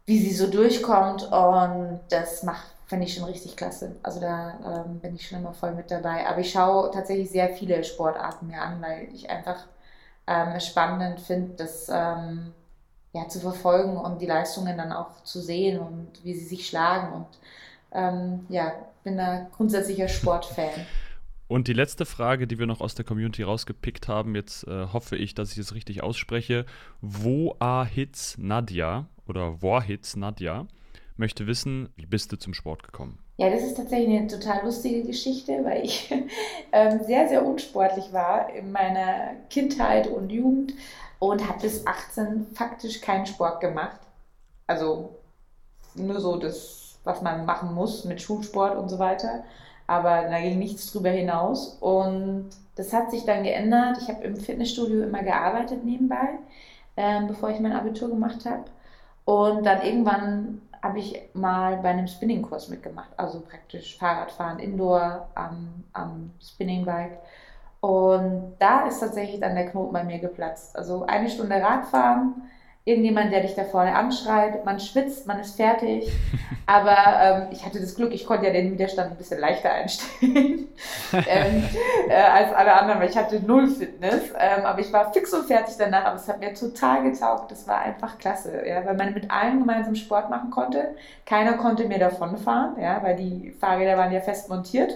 wie 0.05 0.19
sie 0.19 0.35
so 0.35 0.49
durchkommt. 0.49 1.23
Und 1.33 2.01
das 2.11 2.45
finde 2.87 3.07
ich 3.07 3.15
schon 3.15 3.25
richtig 3.25 3.57
klasse. 3.57 3.97
Also 4.03 4.21
da 4.21 4.85
ähm, 4.87 4.99
bin 4.99 5.15
ich 5.15 5.27
schon 5.27 5.39
immer 5.39 5.55
voll 5.55 5.73
mit 5.73 5.91
dabei. 5.91 6.27
Aber 6.27 6.41
ich 6.41 6.51
schaue 6.51 6.91
tatsächlich 6.91 7.31
sehr 7.31 7.49
viele 7.49 7.85
Sportarten 7.85 8.49
mir 8.49 8.61
an, 8.61 8.83
weil 8.83 9.09
ich 9.15 9.31
einfach 9.31 9.67
ähm, 10.27 10.61
spannend 10.61 11.21
finde, 11.21 11.55
das 11.57 11.89
ähm, 11.89 12.53
ja, 13.13 13.29
zu 13.29 13.41
verfolgen 13.41 13.97
und 13.97 14.21
die 14.21 14.27
Leistungen 14.27 14.77
dann 14.77 14.93
auch 14.93 15.23
zu 15.25 15.41
sehen 15.41 15.81
und 15.81 16.23
wie 16.23 16.35
sie 16.35 16.45
sich 16.45 16.67
schlagen. 16.67 17.15
Und 17.15 17.29
ähm, 17.93 18.47
ja, 18.49 18.73
bin 19.05 19.17
da 19.17 19.49
grundsätzlicher 19.55 20.09
Sportfan. 20.09 20.71
Und 21.49 21.67
die 21.67 21.73
letzte 21.73 22.07
Frage, 22.07 22.47
die 22.47 22.59
wir 22.59 22.67
noch 22.67 22.81
aus 22.81 22.95
der 22.95 23.05
Community 23.05 23.43
rausgepickt 23.43 24.07
haben, 24.07 24.37
jetzt 24.37 24.69
äh, 24.69 24.87
hoffe 24.93 25.17
ich, 25.17 25.35
dass 25.35 25.53
ich 25.53 25.59
es 25.59 25.75
richtig 25.75 26.03
ausspreche. 26.03 26.65
Woahits 27.01 28.39
Nadja 28.39 29.07
oder 29.27 29.61
Woahits 29.61 30.15
Nadja 30.15 30.67
möchte 31.17 31.47
wissen, 31.47 31.89
wie 31.97 32.07
bist 32.07 32.31
du 32.31 32.37
zum 32.37 32.55
Sport 32.55 32.85
gekommen? 32.85 33.19
Ja, 33.37 33.49
das 33.49 33.63
ist 33.63 33.77
tatsächlich 33.77 34.19
eine 34.19 34.27
total 34.27 34.65
lustige 34.65 35.03
Geschichte, 35.03 35.65
weil 35.65 35.85
ich 35.85 36.13
ähm, 36.73 37.01
sehr, 37.05 37.29
sehr 37.29 37.45
unsportlich 37.45 38.13
war 38.13 38.53
in 38.53 38.71
meiner 38.71 39.35
Kindheit 39.49 40.09
und 40.09 40.31
Jugend 40.31 40.75
und 41.19 41.49
habe 41.49 41.61
bis 41.61 41.87
18 41.87 42.49
faktisch 42.55 43.01
keinen 43.01 43.27
Sport 43.27 43.61
gemacht. 43.61 44.01
Also 44.67 45.17
nur 45.95 46.21
so 46.21 46.37
das, 46.37 46.90
was 47.05 47.23
man 47.23 47.47
machen 47.47 47.75
muss 47.75 48.05
mit 48.05 48.21
Schulsport 48.21 48.77
und 48.77 48.89
so 48.89 48.99
weiter 48.99 49.43
aber 49.91 50.29
da 50.31 50.39
ging 50.39 50.61
nichts 50.61 50.93
drüber 50.93 51.11
hinaus. 51.11 51.77
Und 51.81 52.51
das 52.77 52.93
hat 52.93 53.11
sich 53.11 53.25
dann 53.25 53.43
geändert. 53.43 53.99
Ich 54.01 54.09
habe 54.09 54.23
im 54.23 54.37
Fitnessstudio 54.37 55.03
immer 55.03 55.25
gearbeitet 55.25 55.85
nebenbei, 55.85 56.39
ähm, 56.97 57.27
bevor 57.27 57.51
ich 57.51 57.59
mein 57.59 57.73
Abitur 57.73 58.09
gemacht 58.09 58.47
habe. 58.47 58.67
Und 59.25 59.67
dann 59.67 59.83
irgendwann 59.83 60.63
habe 60.81 61.01
ich 61.01 61.21
mal 61.35 61.79
bei 61.79 61.89
einem 61.89 62.07
Spinning-Kurs 62.07 62.69
mitgemacht, 62.69 63.11
also 63.17 63.41
praktisch 63.41 63.99
Fahrradfahren 63.99 64.61
indoor 64.61 65.27
am, 65.35 65.83
am 65.93 66.31
Spinningbike. 66.41 67.19
Und 67.81 68.55
da 68.61 68.87
ist 68.87 69.01
tatsächlich 69.01 69.41
dann 69.41 69.57
der 69.57 69.71
Knoten 69.71 69.93
bei 69.93 70.05
mir 70.05 70.21
geplatzt. 70.21 70.77
Also 70.77 71.05
eine 71.05 71.29
Stunde 71.29 71.61
Radfahren, 71.61 72.49
irgendjemand, 72.91 73.33
der 73.33 73.41
dich 73.41 73.55
da 73.55 73.65
vorne 73.65 73.95
anschreit, 73.95 74.65
man 74.65 74.81
schwitzt, 74.81 75.27
man 75.27 75.39
ist 75.41 75.57
fertig. 75.57 76.11
Aber 76.67 76.97
ähm, 77.21 77.49
ich 77.51 77.67
hatte 77.67 77.81
das 77.81 77.97
Glück, 77.97 78.13
ich 78.13 78.27
konnte 78.27 78.47
ja 78.47 78.53
den 78.53 78.71
Widerstand 78.73 79.11
ein 79.11 79.17
bisschen 79.17 79.41
leichter 79.41 79.73
einstellen 79.73 80.69
ähm, 81.13 81.65
äh, 82.09 82.15
als 82.15 82.53
alle 82.53 82.73
anderen, 82.75 83.01
weil 83.01 83.11
ich 83.11 83.17
hatte 83.17 83.41
null 83.41 83.67
Fitness. 83.67 84.31
Ähm, 84.39 84.65
aber 84.65 84.79
ich 84.79 84.93
war 84.93 85.13
fix 85.13 85.33
und 85.33 85.47
fertig 85.47 85.75
danach, 85.79 86.05
aber 86.05 86.17
es 86.17 86.29
hat 86.29 86.39
mir 86.39 86.55
total 86.55 87.03
getaugt. 87.03 87.51
Das 87.51 87.67
war 87.67 87.81
einfach 87.81 88.19
klasse, 88.19 88.63
ja, 88.65 88.85
weil 88.85 88.95
man 88.95 89.15
mit 89.15 89.29
allen 89.33 89.59
gemeinsam 89.59 89.97
Sport 89.97 90.31
machen 90.31 90.51
konnte. 90.51 90.95
Keiner 91.27 91.55
konnte 91.55 91.89
mir 91.89 91.99
davonfahren, 91.99 92.81
ja, 92.81 93.03
weil 93.03 93.17
die 93.17 93.53
Fahrräder 93.59 93.97
waren 93.97 94.13
ja 94.13 94.21
fest 94.21 94.49
montiert. 94.49 94.93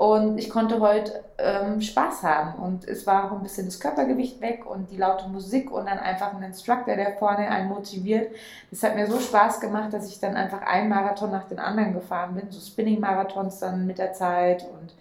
Und 0.00 0.38
ich 0.38 0.48
konnte 0.48 0.80
heute 0.80 1.22
ähm, 1.36 1.82
Spaß 1.82 2.22
haben. 2.22 2.54
Und 2.54 2.88
es 2.88 3.06
war 3.06 3.26
auch 3.26 3.32
ein 3.32 3.42
bisschen 3.42 3.66
das 3.66 3.80
Körpergewicht 3.80 4.40
weg 4.40 4.64
und 4.64 4.90
die 4.90 4.96
laute 4.96 5.28
Musik 5.28 5.70
und 5.70 5.84
dann 5.84 5.98
einfach 5.98 6.32
ein 6.32 6.42
Instructor, 6.42 6.96
der 6.96 7.18
vorne 7.18 7.50
einen 7.50 7.68
motiviert. 7.68 8.34
Das 8.70 8.82
hat 8.82 8.96
mir 8.96 9.06
so 9.06 9.20
Spaß 9.20 9.60
gemacht, 9.60 9.92
dass 9.92 10.08
ich 10.08 10.18
dann 10.18 10.36
einfach 10.36 10.62
einen 10.62 10.88
Marathon 10.88 11.30
nach 11.30 11.46
den 11.48 11.58
anderen 11.58 11.92
gefahren 11.92 12.34
bin. 12.34 12.50
So 12.50 12.60
Spinning-Marathons 12.60 13.58
dann 13.58 13.86
mit 13.86 13.98
der 13.98 14.14
Zeit. 14.14 14.64
Und 14.72 14.94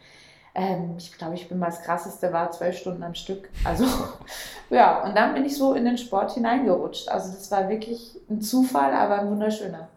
ähm, 0.54 0.96
ich 0.98 1.18
glaube, 1.18 1.36
ich 1.36 1.48
bin 1.48 1.60
mal 1.60 1.68
das 1.68 1.82
krasseste, 1.82 2.34
war 2.34 2.52
zwölf 2.52 2.78
Stunden 2.78 3.04
am 3.04 3.16
Stück. 3.16 3.50
Also 3.64 3.86
ja, 4.70 5.02
und 5.06 5.16
dann 5.16 5.34
bin 5.34 5.46
ich 5.46 5.56
so 5.56 5.76
in 5.76 5.86
den 5.86 5.98
Sport 5.98 6.32
hineingerutscht. 6.34 7.08
Also 7.08 7.32
das 7.32 7.50
war 7.52 7.70
wirklich 7.70 8.20
ein 8.30 8.42
Zufall, 8.42 8.94
aber 8.94 9.20
ein 9.20 9.30
wunderschöner. 9.30 9.88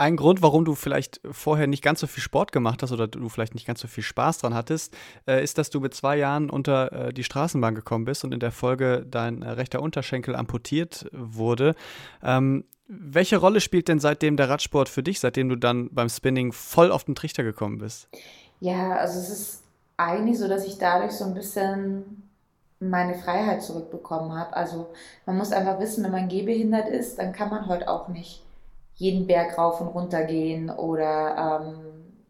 Ein 0.00 0.16
Grund, 0.16 0.40
warum 0.40 0.64
du 0.64 0.74
vielleicht 0.74 1.20
vorher 1.30 1.66
nicht 1.66 1.84
ganz 1.84 2.00
so 2.00 2.06
viel 2.06 2.22
Sport 2.22 2.52
gemacht 2.52 2.82
hast 2.82 2.90
oder 2.90 3.06
du 3.06 3.28
vielleicht 3.28 3.52
nicht 3.52 3.66
ganz 3.66 3.80
so 3.80 3.86
viel 3.86 4.02
Spaß 4.02 4.38
dran 4.38 4.54
hattest, 4.54 4.96
äh, 5.28 5.44
ist, 5.44 5.58
dass 5.58 5.68
du 5.68 5.78
mit 5.78 5.92
zwei 5.92 6.16
Jahren 6.16 6.48
unter 6.48 7.08
äh, 7.08 7.12
die 7.12 7.22
Straßenbahn 7.22 7.74
gekommen 7.74 8.06
bist 8.06 8.24
und 8.24 8.32
in 8.32 8.40
der 8.40 8.50
Folge 8.50 9.04
dein 9.06 9.42
äh, 9.42 9.50
rechter 9.50 9.82
Unterschenkel 9.82 10.34
amputiert 10.36 11.10
wurde. 11.12 11.74
Ähm, 12.22 12.64
welche 12.88 13.36
Rolle 13.36 13.60
spielt 13.60 13.88
denn 13.88 14.00
seitdem 14.00 14.38
der 14.38 14.48
Radsport 14.48 14.88
für 14.88 15.02
dich, 15.02 15.20
seitdem 15.20 15.50
du 15.50 15.56
dann 15.56 15.90
beim 15.92 16.08
Spinning 16.08 16.52
voll 16.52 16.92
auf 16.92 17.04
den 17.04 17.14
Trichter 17.14 17.42
gekommen 17.42 17.76
bist? 17.76 18.08
Ja, 18.60 18.96
also 18.96 19.18
es 19.18 19.28
ist 19.28 19.64
eigentlich 19.98 20.38
so, 20.38 20.48
dass 20.48 20.66
ich 20.66 20.78
dadurch 20.78 21.12
so 21.12 21.26
ein 21.26 21.34
bisschen 21.34 22.30
meine 22.78 23.16
Freiheit 23.16 23.62
zurückbekommen 23.62 24.32
habe. 24.34 24.56
Also 24.56 24.94
man 25.26 25.36
muss 25.36 25.52
einfach 25.52 25.78
wissen, 25.78 26.02
wenn 26.04 26.12
man 26.12 26.30
gehbehindert 26.30 26.88
ist, 26.88 27.18
dann 27.18 27.34
kann 27.34 27.50
man 27.50 27.66
heute 27.66 27.86
auch 27.86 28.08
nicht 28.08 28.40
jeden 29.00 29.26
Berg 29.26 29.56
rauf 29.56 29.80
und 29.80 29.88
runter 29.88 30.24
gehen 30.24 30.68
oder 30.68 31.62
ähm, 31.62 31.74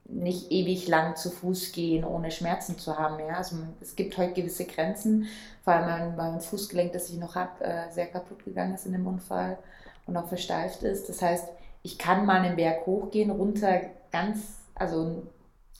nicht 0.05 0.53
ewig 0.53 0.87
lang 0.87 1.17
zu 1.17 1.29
Fuß 1.29 1.73
gehen, 1.73 2.05
ohne 2.05 2.31
Schmerzen 2.31 2.79
zu 2.79 2.97
haben. 2.97 3.19
Ja? 3.19 3.39
Also 3.39 3.57
es 3.81 3.97
gibt 3.97 4.17
heute 4.17 4.35
gewisse 4.35 4.65
Grenzen, 4.67 5.27
vor 5.65 5.75
allem 5.75 6.17
beim 6.17 6.41
Fußgelenk, 6.41 6.93
das 6.93 7.11
ich 7.11 7.19
noch 7.19 7.35
habe, 7.35 7.65
äh, 7.65 7.91
sehr 7.91 8.07
kaputt 8.07 8.45
gegangen 8.45 8.75
ist 8.75 8.87
in 8.87 8.93
dem 8.93 9.07
Unfall 9.07 9.59
und 10.07 10.17
auch 10.17 10.29
versteift 10.29 10.85
ist. 10.85 11.09
Das 11.09 11.21
heißt, 11.21 11.49
ich 11.83 11.99
kann 11.99 12.25
mal 12.25 12.41
einen 12.41 12.55
Berg 12.55 12.87
hochgehen, 12.87 13.31
runter 13.31 13.81
ganz, 14.13 14.39
also 14.77 15.25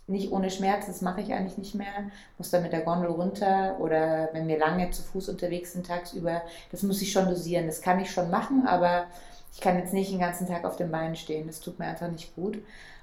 nicht 0.09 0.33
ohne 0.33 0.51
Schmerz, 0.51 0.87
das 0.87 1.03
mache 1.03 1.21
ich 1.21 1.33
eigentlich 1.33 1.57
nicht 1.57 1.77
mehr. 1.77 2.11
Muss 2.37 2.51
dann 2.51 2.65
mit 2.65 2.73
der 2.73 2.81
Gondel 2.81 3.11
runter 3.11 3.77
oder 3.79 4.29
wenn 4.33 4.49
wir 4.49 4.59
lange 4.59 4.91
zu 4.91 5.03
Fuß 5.03 5.29
unterwegs 5.29 5.73
sind 5.73 5.87
tagsüber, 5.87 6.43
das 6.73 6.83
muss 6.83 7.01
ich 7.01 7.13
schon 7.13 7.29
dosieren. 7.29 7.67
Das 7.67 7.81
kann 7.81 8.01
ich 8.01 8.11
schon 8.11 8.29
machen, 8.29 8.67
aber 8.67 9.05
ich 9.53 9.61
kann 9.61 9.79
jetzt 9.79 9.93
nicht 9.93 10.13
den 10.13 10.21
ganzen 10.21 10.47
Tag 10.47 10.65
auf 10.65 10.77
den 10.77 10.91
Beinen 10.91 11.17
stehen. 11.17 11.47
Das 11.47 11.61
tut 11.61 11.79
mir 11.79 11.87
einfach 11.87 12.11
nicht 12.11 12.35
gut. 12.35 12.59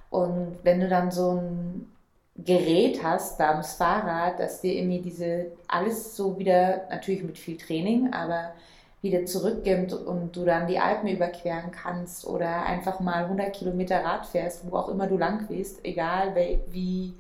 Und 0.10 0.58
wenn 0.64 0.80
du 0.80 0.88
dann 0.88 1.12
so 1.12 1.32
ein 1.32 1.92
Gerät 2.38 3.04
hast 3.04 3.38
beim 3.38 3.64
Fahrrad, 3.64 4.40
dass 4.40 4.62
dir 4.62 4.74
irgendwie 4.74 5.02
diese 5.02 5.48
alles 5.68 6.16
so 6.16 6.38
wieder, 6.38 6.84
natürlich 6.90 7.24
mit 7.24 7.38
viel 7.38 7.58
Training, 7.58 8.14
aber 8.14 8.54
wieder 9.02 9.26
zurückgibt 9.26 9.94
und 9.94 10.36
du 10.36 10.46
dann 10.46 10.68
die 10.68 10.80
Alpen 10.80 11.08
überqueren 11.08 11.72
kannst 11.72 12.26
oder 12.26 12.64
einfach 12.64 13.00
mal 13.00 13.24
100 13.26 13.54
Kilometer 13.54 14.04
Rad 14.04 14.26
fährst, 14.26 14.70
wo 14.70 14.76
auch 14.76 14.90
immer 14.90 15.08
du 15.08 15.18
lang 15.18 15.48
gehst, 15.48 15.80
egal 15.84 16.36
wie, 16.36 16.60
wie 16.72 17.14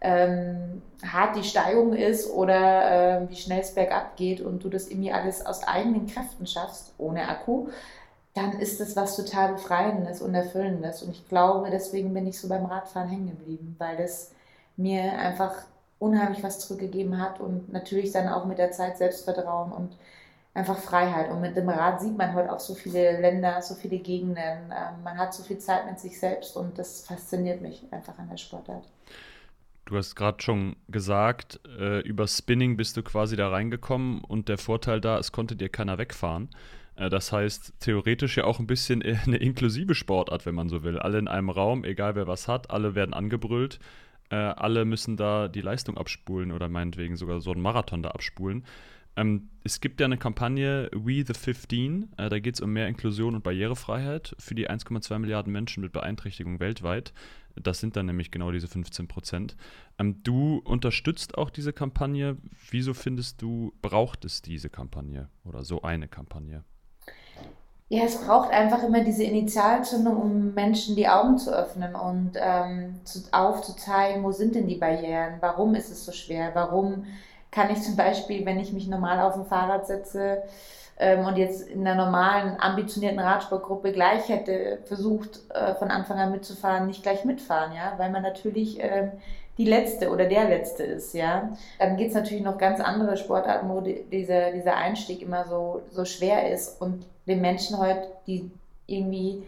ähm, 0.00 0.82
hart 1.04 1.36
die 1.36 1.44
Steigung 1.44 1.92
ist 1.92 2.30
oder 2.30 3.22
äh, 3.22 3.30
wie 3.30 3.36
schnell 3.36 3.60
es 3.60 3.74
bergab 3.74 4.16
geht 4.16 4.40
und 4.40 4.64
du 4.64 4.68
das 4.68 4.88
irgendwie 4.88 5.12
alles 5.12 5.44
aus 5.44 5.66
eigenen 5.66 6.06
Kräften 6.06 6.46
schaffst, 6.46 6.94
ohne 6.98 7.28
Akku, 7.28 7.68
dann 8.34 8.58
ist 8.60 8.80
das 8.80 8.94
was 8.96 9.16
total 9.16 9.52
Befreiendes 9.54 10.22
und 10.22 10.34
Erfüllendes. 10.34 11.02
Und 11.02 11.10
ich 11.10 11.28
glaube, 11.28 11.70
deswegen 11.70 12.14
bin 12.14 12.26
ich 12.26 12.38
so 12.38 12.48
beim 12.48 12.66
Radfahren 12.66 13.08
hängen 13.08 13.30
geblieben, 13.30 13.74
weil 13.78 13.96
das 13.96 14.32
mir 14.76 15.12
einfach 15.18 15.54
unheimlich 15.98 16.42
was 16.42 16.60
zurückgegeben 16.60 17.20
hat 17.20 17.40
und 17.40 17.72
natürlich 17.72 18.12
dann 18.12 18.28
auch 18.28 18.44
mit 18.44 18.58
der 18.58 18.70
Zeit 18.70 18.98
Selbstvertrauen 18.98 19.72
und 19.72 19.96
einfach 20.54 20.78
Freiheit. 20.78 21.30
Und 21.30 21.40
mit 21.40 21.56
dem 21.56 21.68
Rad 21.68 22.00
sieht 22.00 22.16
man 22.16 22.34
heute 22.34 22.52
auch 22.52 22.60
so 22.60 22.74
viele 22.74 23.20
Länder, 23.20 23.60
so 23.62 23.74
viele 23.74 23.98
Gegenden. 23.98 24.36
Ähm, 24.36 25.02
man 25.02 25.18
hat 25.18 25.34
so 25.34 25.42
viel 25.42 25.58
Zeit 25.58 25.86
mit 25.86 25.98
sich 25.98 26.18
selbst 26.18 26.56
und 26.56 26.78
das 26.78 27.02
fasziniert 27.02 27.60
mich 27.60 27.84
einfach 27.90 28.18
an 28.18 28.28
der 28.28 28.36
Sportart. 28.36 28.84
Du 29.84 29.96
hast 29.96 30.16
gerade 30.16 30.42
schon 30.42 30.76
gesagt, 30.88 31.60
äh, 31.78 32.00
über 32.00 32.26
Spinning 32.26 32.76
bist 32.76 32.96
du 32.96 33.02
quasi 33.02 33.36
da 33.36 33.48
reingekommen 33.48 34.22
und 34.22 34.48
der 34.48 34.58
Vorteil 34.58 35.00
da, 35.00 35.18
es 35.18 35.32
konnte 35.32 35.56
dir 35.56 35.70
keiner 35.70 35.96
wegfahren. 35.96 36.50
Äh, 36.98 37.08
das 37.08 37.32
heißt, 37.32 37.74
theoretisch 37.80 38.36
ja 38.36 38.44
auch 38.44 38.58
ein 38.58 38.66
bisschen 38.66 39.02
eine 39.02 39.36
inklusive 39.36 39.94
Sportart, 39.94 40.44
wenn 40.46 40.54
man 40.54 40.68
so 40.68 40.82
will. 40.82 40.98
Alle 40.98 41.18
in 41.18 41.28
einem 41.28 41.50
Raum, 41.50 41.84
egal 41.84 42.14
wer 42.14 42.26
was 42.26 42.48
hat, 42.48 42.70
alle 42.70 42.94
werden 42.94 43.14
angebrüllt. 43.14 43.78
Äh, 44.30 44.36
alle 44.36 44.84
müssen 44.84 45.16
da 45.16 45.48
die 45.48 45.62
Leistung 45.62 45.96
abspulen 45.96 46.52
oder 46.52 46.68
meinetwegen 46.68 47.16
sogar 47.16 47.40
so 47.40 47.52
einen 47.52 47.62
Marathon 47.62 48.02
da 48.02 48.10
abspulen. 48.10 48.64
Ähm, 49.16 49.48
es 49.64 49.80
gibt 49.80 50.00
ja 50.00 50.04
eine 50.04 50.18
Kampagne 50.18 50.90
We 50.92 51.24
the 51.26 51.34
15, 51.34 52.12
äh, 52.18 52.28
da 52.28 52.38
geht 52.38 52.56
es 52.56 52.60
um 52.60 52.72
mehr 52.72 52.88
Inklusion 52.88 53.34
und 53.34 53.42
Barrierefreiheit 53.42 54.36
für 54.38 54.54
die 54.54 54.68
1,2 54.68 55.18
Milliarden 55.18 55.52
Menschen 55.52 55.82
mit 55.82 55.92
Beeinträchtigung 55.92 56.60
weltweit. 56.60 57.14
Das 57.56 57.80
sind 57.80 57.96
dann 57.96 58.06
nämlich 58.06 58.30
genau 58.30 58.52
diese 58.52 58.68
15 58.68 59.08
Prozent. 59.08 59.56
Ähm, 59.98 60.22
du 60.22 60.58
unterstützt 60.58 61.38
auch 61.38 61.50
diese 61.50 61.72
Kampagne. 61.72 62.36
Wieso 62.70 62.92
findest 62.92 63.40
du, 63.40 63.72
braucht 63.80 64.26
es 64.26 64.42
diese 64.42 64.68
Kampagne 64.68 65.30
oder 65.42 65.64
so 65.64 65.82
eine 65.82 66.06
Kampagne? 66.06 66.64
Ja, 67.90 68.04
es 68.04 68.20
braucht 68.20 68.50
einfach 68.50 68.82
immer 68.82 69.00
diese 69.00 69.24
Initialzündung, 69.24 70.16
um 70.20 70.54
Menschen 70.54 70.94
die 70.94 71.08
Augen 71.08 71.38
zu 71.38 71.50
öffnen 71.50 71.94
und 71.94 72.32
ähm, 72.36 73.00
zu, 73.04 73.20
aufzuzeigen, 73.32 74.22
wo 74.22 74.30
sind 74.30 74.54
denn 74.54 74.66
die 74.66 74.76
Barrieren, 74.76 75.36
warum 75.40 75.74
ist 75.74 75.90
es 75.90 76.04
so 76.04 76.12
schwer, 76.12 76.50
warum 76.54 77.06
kann 77.50 77.70
ich 77.70 77.80
zum 77.80 77.96
Beispiel, 77.96 78.44
wenn 78.44 78.60
ich 78.60 78.74
mich 78.74 78.88
normal 78.88 79.20
auf 79.20 79.34
dem 79.34 79.46
Fahrrad 79.46 79.86
setze, 79.86 80.42
ähm, 80.98 81.24
und 81.26 81.36
jetzt 81.36 81.68
in 81.68 81.86
einer 81.86 82.04
normalen, 82.04 82.60
ambitionierten 82.60 83.20
Radsportgruppe 83.20 83.92
gleich 83.92 84.28
hätte 84.28 84.80
versucht, 84.84 85.40
äh, 85.54 85.74
von 85.76 85.90
Anfang 85.90 86.18
an 86.18 86.32
mitzufahren, 86.32 86.88
nicht 86.88 87.02
gleich 87.02 87.24
mitfahren, 87.24 87.72
ja, 87.72 87.94
weil 87.98 88.10
man 88.10 88.22
natürlich 88.22 88.78
ähm, 88.80 89.12
die 89.58 89.64
Letzte 89.64 90.10
oder 90.10 90.26
der 90.26 90.48
Letzte 90.48 90.82
ist, 90.82 91.14
ja. 91.14 91.50
Dann 91.78 91.96
gibt 91.96 92.10
es 92.10 92.14
natürlich 92.14 92.42
noch 92.44 92.58
ganz 92.58 92.80
andere 92.80 93.16
Sportarten, 93.16 93.68
wo 93.70 93.80
die, 93.80 94.04
dieser, 94.10 94.52
dieser 94.52 94.76
Einstieg 94.76 95.22
immer 95.22 95.44
so, 95.46 95.82
so 95.90 96.04
schwer 96.04 96.52
ist 96.52 96.80
und 96.80 97.06
den 97.28 97.40
Menschen 97.40 97.78
heute, 97.78 98.08
die 98.26 98.50
irgendwie 98.86 99.42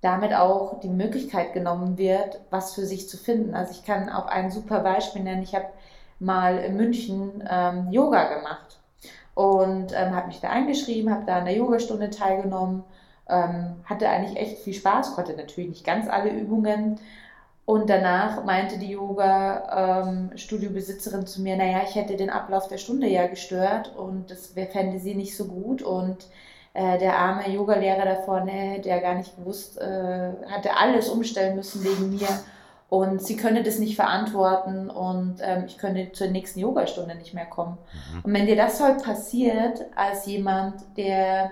damit 0.00 0.34
auch 0.34 0.80
die 0.80 0.88
Möglichkeit 0.88 1.52
genommen 1.52 1.98
wird, 1.98 2.40
was 2.50 2.74
für 2.74 2.86
sich 2.86 3.08
zu 3.08 3.16
finden. 3.16 3.54
Also 3.54 3.72
ich 3.72 3.84
kann 3.84 4.08
auch 4.08 4.26
ein 4.26 4.50
super 4.50 4.80
Beispiel 4.80 5.22
nennen. 5.22 5.42
Ich 5.42 5.54
habe 5.54 5.66
mal 6.18 6.58
in 6.58 6.76
München 6.76 7.44
ähm, 7.48 7.90
Yoga 7.90 8.34
gemacht 8.34 8.78
und 9.34 9.92
ähm, 9.92 10.14
habe 10.14 10.28
mich 10.28 10.40
da 10.40 10.48
eingeschrieben, 10.48 11.12
habe 11.12 11.26
da 11.26 11.38
an 11.38 11.44
der 11.44 11.56
Yogastunde 11.56 12.10
teilgenommen, 12.10 12.84
ähm, 13.28 13.76
hatte 13.84 14.08
eigentlich 14.08 14.38
echt 14.38 14.58
viel 14.58 14.74
Spaß, 14.74 15.14
konnte 15.14 15.34
natürlich 15.34 15.70
nicht 15.70 15.84
ganz 15.84 16.08
alle 16.08 16.30
Übungen. 16.30 16.98
Und 17.66 17.90
danach 17.90 18.44
meinte 18.44 18.78
die 18.78 18.92
Yoga-Studiobesitzerin 18.92 21.20
ähm, 21.20 21.26
zu 21.26 21.42
mir, 21.42 21.56
naja, 21.56 21.82
ich 21.82 21.96
hätte 21.96 22.16
den 22.16 22.30
Ablauf 22.30 22.68
der 22.68 22.78
Stunde 22.78 23.08
ja 23.08 23.26
gestört 23.26 23.92
und 23.96 24.30
das 24.30 24.52
fände 24.70 25.00
sie 25.00 25.16
nicht 25.16 25.36
so 25.36 25.46
gut 25.46 25.82
und 25.82 26.28
äh, 26.76 26.98
der 26.98 27.18
arme 27.18 27.48
Yogalehrer 27.48 28.04
da 28.04 28.16
vorne, 28.16 28.80
der 28.80 29.00
gar 29.00 29.14
nicht 29.14 29.34
gewusst, 29.34 29.80
äh, 29.80 30.32
hatte 30.46 30.76
alles 30.76 31.08
umstellen 31.08 31.56
müssen 31.56 31.82
wegen 31.82 32.10
mir. 32.10 32.28
Und 32.88 33.22
sie 33.22 33.36
könne 33.36 33.62
das 33.62 33.78
nicht 33.78 33.96
verantworten 33.96 34.90
und 34.90 35.38
ähm, 35.40 35.64
ich 35.66 35.76
könnte 35.76 36.12
zur 36.12 36.28
nächsten 36.28 36.60
Yogastunde 36.60 37.16
nicht 37.16 37.34
mehr 37.34 37.46
kommen. 37.46 37.78
Mhm. 38.12 38.20
Und 38.24 38.34
wenn 38.34 38.46
dir 38.46 38.56
das 38.56 38.80
heute 38.80 39.02
passiert, 39.02 39.86
als 39.96 40.26
jemand, 40.26 40.74
der 40.96 41.50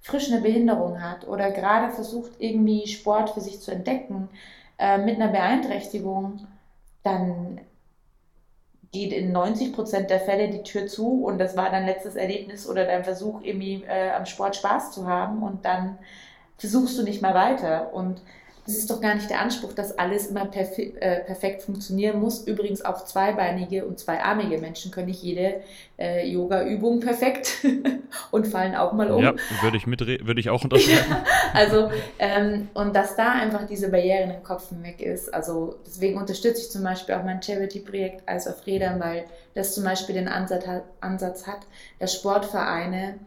frisch 0.00 0.30
eine 0.30 0.42
Behinderung 0.42 1.02
hat 1.02 1.26
oder 1.26 1.50
gerade 1.50 1.92
versucht, 1.92 2.32
irgendwie 2.38 2.86
Sport 2.86 3.30
für 3.30 3.40
sich 3.40 3.60
zu 3.62 3.72
entdecken, 3.72 4.28
äh, 4.78 4.98
mit 4.98 5.16
einer 5.16 5.28
Beeinträchtigung, 5.28 6.46
dann 7.02 7.60
geht 8.92 9.12
in 9.12 9.32
90 9.32 9.72
Prozent 9.72 10.10
der 10.10 10.20
Fälle 10.20 10.48
die 10.48 10.62
Tür 10.62 10.86
zu 10.86 11.24
und 11.24 11.38
das 11.38 11.56
war 11.56 11.70
dein 11.70 11.86
letztes 11.86 12.16
Erlebnis 12.16 12.68
oder 12.68 12.84
dein 12.84 13.04
Versuch, 13.04 13.42
irgendwie 13.42 13.84
äh, 13.84 14.10
am 14.10 14.26
Sport 14.26 14.56
Spaß 14.56 14.92
zu 14.92 15.06
haben 15.06 15.42
und 15.42 15.64
dann 15.64 15.98
versuchst 16.58 16.98
du 16.98 17.02
nicht 17.02 17.22
mehr 17.22 17.34
weiter. 17.34 17.92
Und 17.92 18.22
das 18.66 18.76
ist 18.76 18.90
doch 18.90 19.00
gar 19.00 19.14
nicht 19.14 19.30
der 19.30 19.40
Anspruch, 19.40 19.72
dass 19.72 19.96
alles 19.96 20.26
immer 20.26 20.44
perf 20.44 20.78
äh, 20.78 21.20
perfekt 21.24 21.62
funktionieren 21.62 22.20
muss. 22.20 22.46
Übrigens 22.46 22.84
auch 22.84 23.04
zweibeinige 23.04 23.86
und 23.86 23.98
zweiarmige 23.98 24.58
Menschen 24.58 24.90
können 24.90 25.06
nicht 25.06 25.22
jede 25.22 25.60
äh, 25.98 26.28
Yoga-Übung 26.28 27.00
perfekt 27.00 27.64
und 28.32 28.46
fallen 28.48 28.74
auch 28.74 28.92
mal 28.92 29.10
um. 29.10 29.22
Ja, 29.22 29.34
würde 29.62 29.76
ich, 29.76 29.86
würde 29.86 30.40
ich 30.40 30.50
auch 30.50 30.64
unterschreiben. 30.64 31.06
ja, 31.10 31.24
also, 31.54 31.90
ähm, 32.18 32.68
und 32.74 32.94
dass 32.96 33.16
da 33.16 33.32
einfach 33.32 33.66
diese 33.66 33.90
Barrieren 33.90 34.30
im 34.30 34.42
Kopf 34.42 34.68
weg 34.82 35.00
ist. 35.00 35.32
Also, 35.32 35.76
deswegen 35.86 36.18
unterstütze 36.18 36.62
ich 36.62 36.70
zum 36.70 36.82
Beispiel 36.82 37.14
auch 37.14 37.24
mein 37.24 37.42
Charity-Projekt 37.42 38.28
Eis 38.28 38.48
auf 38.48 38.66
Rädern, 38.66 39.00
weil 39.00 39.24
das 39.54 39.74
zum 39.74 39.84
Beispiel 39.84 40.16
den 40.16 40.28
Ansatz 40.28 40.66
hat, 40.66 40.82
Ansatz 41.00 41.46
hat 41.46 41.60
dass 41.98 42.14
Sportvereine 42.14 43.18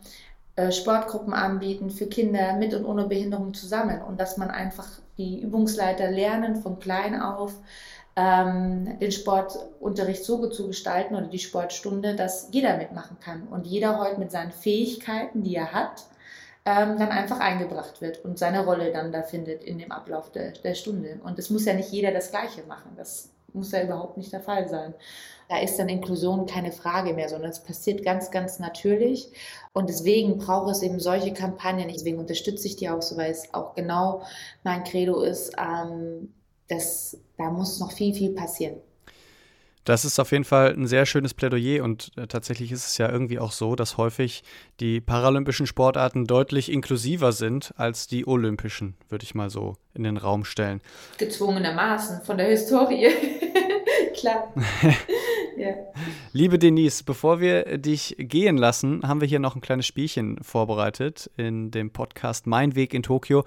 äh, 0.55 0.71
Sportgruppen 0.71 1.33
anbieten 1.33 1.89
für 1.89 2.07
Kinder 2.07 2.53
mit 2.53 2.73
und 2.73 2.85
ohne 2.85 3.05
Behinderung 3.05 3.53
zusammen 3.53 4.01
und 4.01 4.19
dass 4.19 4.37
man 4.37 4.49
einfach 4.49 4.87
die 5.19 5.41
Übungsleiter 5.41 6.09
lernen 6.09 6.55
von 6.55 6.79
klein 6.79 7.21
auf 7.21 7.53
ähm, 8.15 8.97
den 8.99 9.11
Sportunterricht 9.11 10.23
so 10.23 10.47
zu 10.47 10.67
gestalten 10.67 11.15
oder 11.15 11.27
die 11.27 11.39
Sportstunde, 11.39 12.15
dass 12.15 12.49
jeder 12.51 12.77
mitmachen 12.77 13.17
kann 13.19 13.47
und 13.47 13.67
jeder 13.67 13.99
heute 13.99 14.19
mit 14.19 14.31
seinen 14.31 14.51
Fähigkeiten, 14.51 15.43
die 15.43 15.55
er 15.55 15.71
hat, 15.73 16.07
ähm, 16.65 16.97
dann 16.97 17.09
einfach 17.09 17.39
eingebracht 17.39 18.01
wird 18.01 18.23
und 18.25 18.39
seine 18.39 18.65
Rolle 18.65 18.91
dann 18.91 19.11
da 19.11 19.21
findet 19.21 19.63
in 19.63 19.77
dem 19.77 19.91
Ablauf 19.91 20.31
der, 20.31 20.51
der 20.51 20.73
Stunde. 20.73 21.19
Und 21.23 21.37
es 21.37 21.49
muss 21.49 21.65
ja 21.65 21.73
nicht 21.73 21.91
jeder 21.91 22.11
das 22.11 22.31
Gleiche 22.31 22.63
machen. 22.63 22.91
Das 22.97 23.29
muss 23.53 23.71
ja 23.71 23.83
überhaupt 23.83 24.17
nicht 24.17 24.33
der 24.33 24.41
Fall 24.41 24.67
sein. 24.67 24.93
Da 25.47 25.59
ist 25.59 25.77
dann 25.77 25.89
Inklusion 25.89 26.45
keine 26.45 26.71
Frage 26.71 27.13
mehr, 27.13 27.27
sondern 27.27 27.49
es 27.49 27.59
passiert 27.59 28.03
ganz, 28.03 28.29
ganz 28.29 28.59
natürlich. 28.59 29.31
Und 29.73 29.87
deswegen 29.89 30.37
braucht 30.39 30.71
es 30.71 30.81
eben 30.81 30.99
solche 30.99 31.33
Kampagnen. 31.33 31.89
Deswegen 31.89 32.17
unterstütze 32.17 32.67
ich 32.67 32.75
die 32.75 32.89
auch 32.89 33.01
so, 33.01 33.17
weil 33.17 33.31
es 33.31 33.53
auch 33.53 33.75
genau 33.75 34.23
mein 34.63 34.83
Credo 34.83 35.21
ist, 35.21 35.53
ähm, 35.57 36.33
dass 36.67 37.17
da 37.37 37.49
muss 37.49 37.79
noch 37.79 37.91
viel, 37.91 38.13
viel 38.13 38.31
passieren. 38.31 38.77
Das 39.85 40.05
ist 40.05 40.19
auf 40.19 40.31
jeden 40.31 40.43
Fall 40.43 40.73
ein 40.73 40.85
sehr 40.85 41.07
schönes 41.07 41.33
Plädoyer 41.33 41.83
und 41.83 42.11
äh, 42.15 42.27
tatsächlich 42.27 42.71
ist 42.71 42.85
es 42.85 42.97
ja 42.99 43.09
irgendwie 43.09 43.39
auch 43.39 43.51
so, 43.51 43.75
dass 43.75 43.97
häufig 43.97 44.43
die 44.79 45.01
paralympischen 45.01 45.65
Sportarten 45.65 46.27
deutlich 46.27 46.71
inklusiver 46.71 47.31
sind 47.31 47.73
als 47.75 48.05
die 48.05 48.27
olympischen, 48.27 48.95
würde 49.07 49.23
ich 49.23 49.33
mal 49.33 49.49
so 49.49 49.77
in 49.95 50.03
den 50.03 50.17
Raum 50.17 50.45
stellen. 50.45 50.81
Gezwungenermaßen 51.17 52.21
von 52.21 52.37
der 52.37 52.49
Historie. 52.49 53.07
Klar. 54.13 54.53
Liebe 56.33 56.59
Denise, 56.59 57.03
bevor 57.03 57.39
wir 57.39 57.77
dich 57.77 58.15
gehen 58.17 58.57
lassen, 58.57 59.01
haben 59.07 59.21
wir 59.21 59.27
hier 59.27 59.39
noch 59.39 59.55
ein 59.55 59.61
kleines 59.61 59.85
Spielchen 59.85 60.41
vorbereitet 60.43 61.29
in 61.37 61.71
dem 61.71 61.91
Podcast 61.91 62.47
Mein 62.47 62.75
Weg 62.75 62.93
in 62.93 63.03
Tokio. 63.03 63.43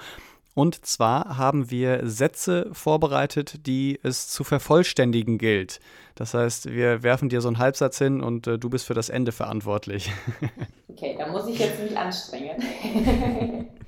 Und 0.54 0.84
zwar 0.84 1.38
haben 1.38 1.70
wir 1.70 2.00
Sätze 2.06 2.68
vorbereitet, 2.72 3.66
die 3.66 3.98
es 4.02 4.28
zu 4.28 4.44
vervollständigen 4.44 5.38
gilt. 5.38 5.80
Das 6.14 6.34
heißt, 6.34 6.70
wir 6.70 7.02
werfen 7.02 7.30
dir 7.30 7.40
so 7.40 7.48
einen 7.48 7.58
Halbsatz 7.58 7.96
hin 7.96 8.20
und 8.20 8.46
äh, 8.46 8.58
du 8.58 8.68
bist 8.68 8.86
für 8.86 8.94
das 8.94 9.08
Ende 9.08 9.32
verantwortlich. 9.32 10.10
Okay, 10.94 11.16
da 11.18 11.26
muss 11.28 11.48
ich 11.48 11.58
jetzt 11.58 11.82
mich 11.82 11.96
anstrengen. 11.96 12.62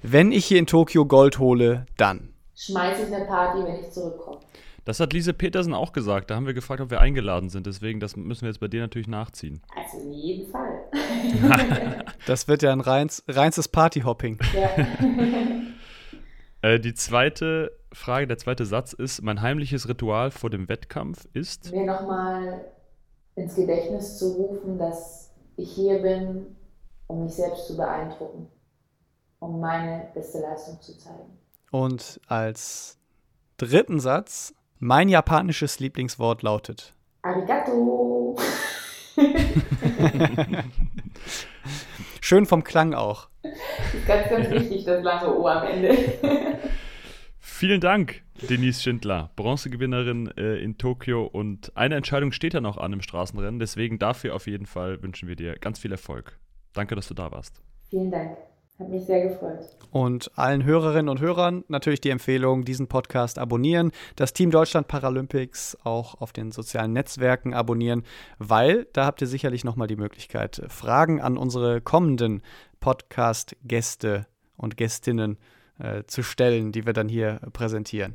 wenn 0.03 0.33
ich 0.33 0.47
hier 0.47 0.59
in 0.59 0.67
Tokio 0.67 1.05
Gold 1.05 1.39
hole, 1.39 1.85
dann 1.99 2.33
schmeiße 2.57 3.03
ich 3.03 3.15
eine 3.15 3.27
Party, 3.27 3.63
wenn 3.63 3.85
ich 3.85 3.91
zurückkomme. 3.91 4.41
Das 4.85 5.01
hat 5.01 5.13
Lise 5.13 5.33
Petersen 5.33 5.73
auch 5.73 5.93
gesagt. 5.93 6.31
Da 6.31 6.37
haben 6.37 6.47
wir 6.47 6.55
gefragt, 6.55 6.81
ob 6.81 6.91
wir 6.91 7.01
eingeladen 7.01 7.49
sind. 7.49 7.67
Deswegen, 7.67 8.01
das 8.01 8.17
müssen 8.17 8.43
wir 8.43 8.49
jetzt 8.49 8.61
bei 8.61 8.69
dir 8.69 8.83
natürlich 8.83 9.09
nachziehen. 9.09 9.63
Also 9.75 9.99
in 10.07 10.13
jedem 10.13 10.51
Fall. 10.51 10.85
das 12.27 12.49
wird 12.49 12.63
ja 12.63 12.73
ein 12.73 12.81
reins, 12.81 13.25
reinstes 13.29 13.69
Partyhopping. 13.69 14.39
Ja. 14.55 14.71
Äh, 16.65 16.81
die 16.81 16.95
zweite 16.95 17.73
Frage, 17.93 18.27
der 18.27 18.39
zweite 18.39 18.65
Satz 18.65 18.95
ist: 18.95 19.21
Mein 19.21 19.43
heimliches 19.43 19.87
Ritual 19.87 20.31
vor 20.31 20.49
dem 20.49 20.67
Wettkampf 20.71 21.27
ist. 21.35 21.71
Mir 21.73 21.85
nochmal 21.85 22.65
ins 23.35 23.55
Gedächtnis 23.55 24.19
zu 24.19 24.33
rufen, 24.33 24.79
dass 24.79 25.31
ich 25.57 25.71
hier 25.73 26.01
bin, 26.01 26.57
um 27.07 27.25
mich 27.25 27.35
selbst 27.35 27.67
zu 27.67 27.77
beeindrucken, 27.77 28.49
um 29.41 29.61
meine 29.61 30.09
beste 30.15 30.41
Leistung 30.41 30.81
zu 30.81 30.97
zeigen. 30.97 31.39
Und 31.71 32.19
als 32.29 32.99
dritten 33.59 34.01
Satz: 34.01 34.55
Mein 34.79 35.09
japanisches 35.09 35.81
Lieblingswort 35.81 36.43
lautet. 36.43 36.95
Arigato. 37.23 38.37
Schön 42.21 42.47
vom 42.47 42.65
Klang 42.65 42.95
auch. 42.95 43.29
Ganz, 44.07 44.29
ganz 44.29 44.51
wichtig, 44.51 44.85
das 44.85 45.03
lange 45.03 45.35
O 45.35 45.47
am 45.47 45.67
Ende. 45.67 45.97
Vielen 47.39 47.81
Dank, 47.81 48.23
Denise 48.49 48.83
Schindler, 48.83 49.31
Bronzegewinnerin 49.37 50.31
äh, 50.37 50.57
in 50.57 50.77
Tokio. 50.77 51.25
Und 51.25 51.71
eine 51.77 51.95
Entscheidung 51.95 52.33
steht 52.33 52.53
ja 52.55 52.61
noch 52.61 52.79
an 52.79 52.93
im 52.93 53.01
Straßenrennen. 53.01 53.61
Deswegen 53.61 53.99
dafür 53.99 54.35
auf 54.35 54.47
jeden 54.47 54.67
Fall 54.67 55.03
wünschen 55.03 55.29
wir 55.29 55.37
dir 55.37 55.55
ganz 55.55 55.79
viel 55.79 55.93
Erfolg. 55.93 56.39
Danke, 56.73 56.97
dass 56.97 57.07
du 57.07 57.15
da 57.15 57.31
warst. 57.31 57.63
Vielen 57.91 58.11
Dank. 58.11 58.37
Hat 58.79 58.89
mich 58.89 59.05
sehr 59.05 59.29
gefreut. 59.29 59.61
Und 59.93 60.33
allen 60.35 60.65
Hörerinnen 60.65 61.09
und 61.09 61.21
Hörern 61.21 61.63
natürlich 61.69 62.01
die 62.01 62.11
Empfehlung, 62.11 62.65
diesen 62.65 62.89
Podcast 62.89 63.39
abonnieren, 63.39 63.93
das 64.17 64.33
Team 64.33 64.51
Deutschland 64.51 64.89
Paralympics 64.89 65.79
auch 65.85 66.21
auf 66.21 66.33
den 66.33 66.51
sozialen 66.51 66.93
Netzwerken 66.93 67.55
abonnieren, 67.55 68.03
weil 68.39 68.89
da 68.93 69.07
habt 69.07 69.21
ihr 69.21 69.29
sicherlich 69.29 69.63
nochmal 69.63 69.87
die 69.87 69.95
Möglichkeit, 69.95 70.61
Fragen 70.69 71.21
an 71.21 71.37
unsere 71.37 71.81
kommenden 71.81 72.43
Podcast-Gäste 72.81 74.27
und 74.57 74.77
Gästinnen 74.77 75.39
äh, 75.79 76.03
zu 76.09 76.25
stellen, 76.25 76.73
die 76.73 76.85
wir 76.85 76.95
dann 76.95 77.09
hier 77.09 77.41
präsentieren. 77.53 78.15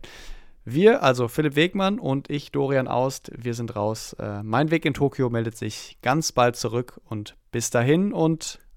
Wir, 0.65 1.03
also 1.03 1.29
Philipp 1.29 1.55
Wegmann 1.55 1.99
und 1.99 2.29
ich, 2.29 2.51
Dorian 2.51 2.89
Aust, 2.89 3.31
wir 3.33 3.53
sind 3.53 3.77
raus. 3.77 4.13
Äh, 4.19 4.43
mein 4.43 4.71
Weg 4.71 4.83
in 4.83 4.93
Tokio 4.93 5.29
meldet 5.29 5.55
sich 5.55 5.97
ganz 6.01 6.33
bald 6.33 6.57
zurück 6.57 6.99
und 7.05 7.37
bis 7.51 7.69
dahin 7.69 8.11
und 8.11 8.59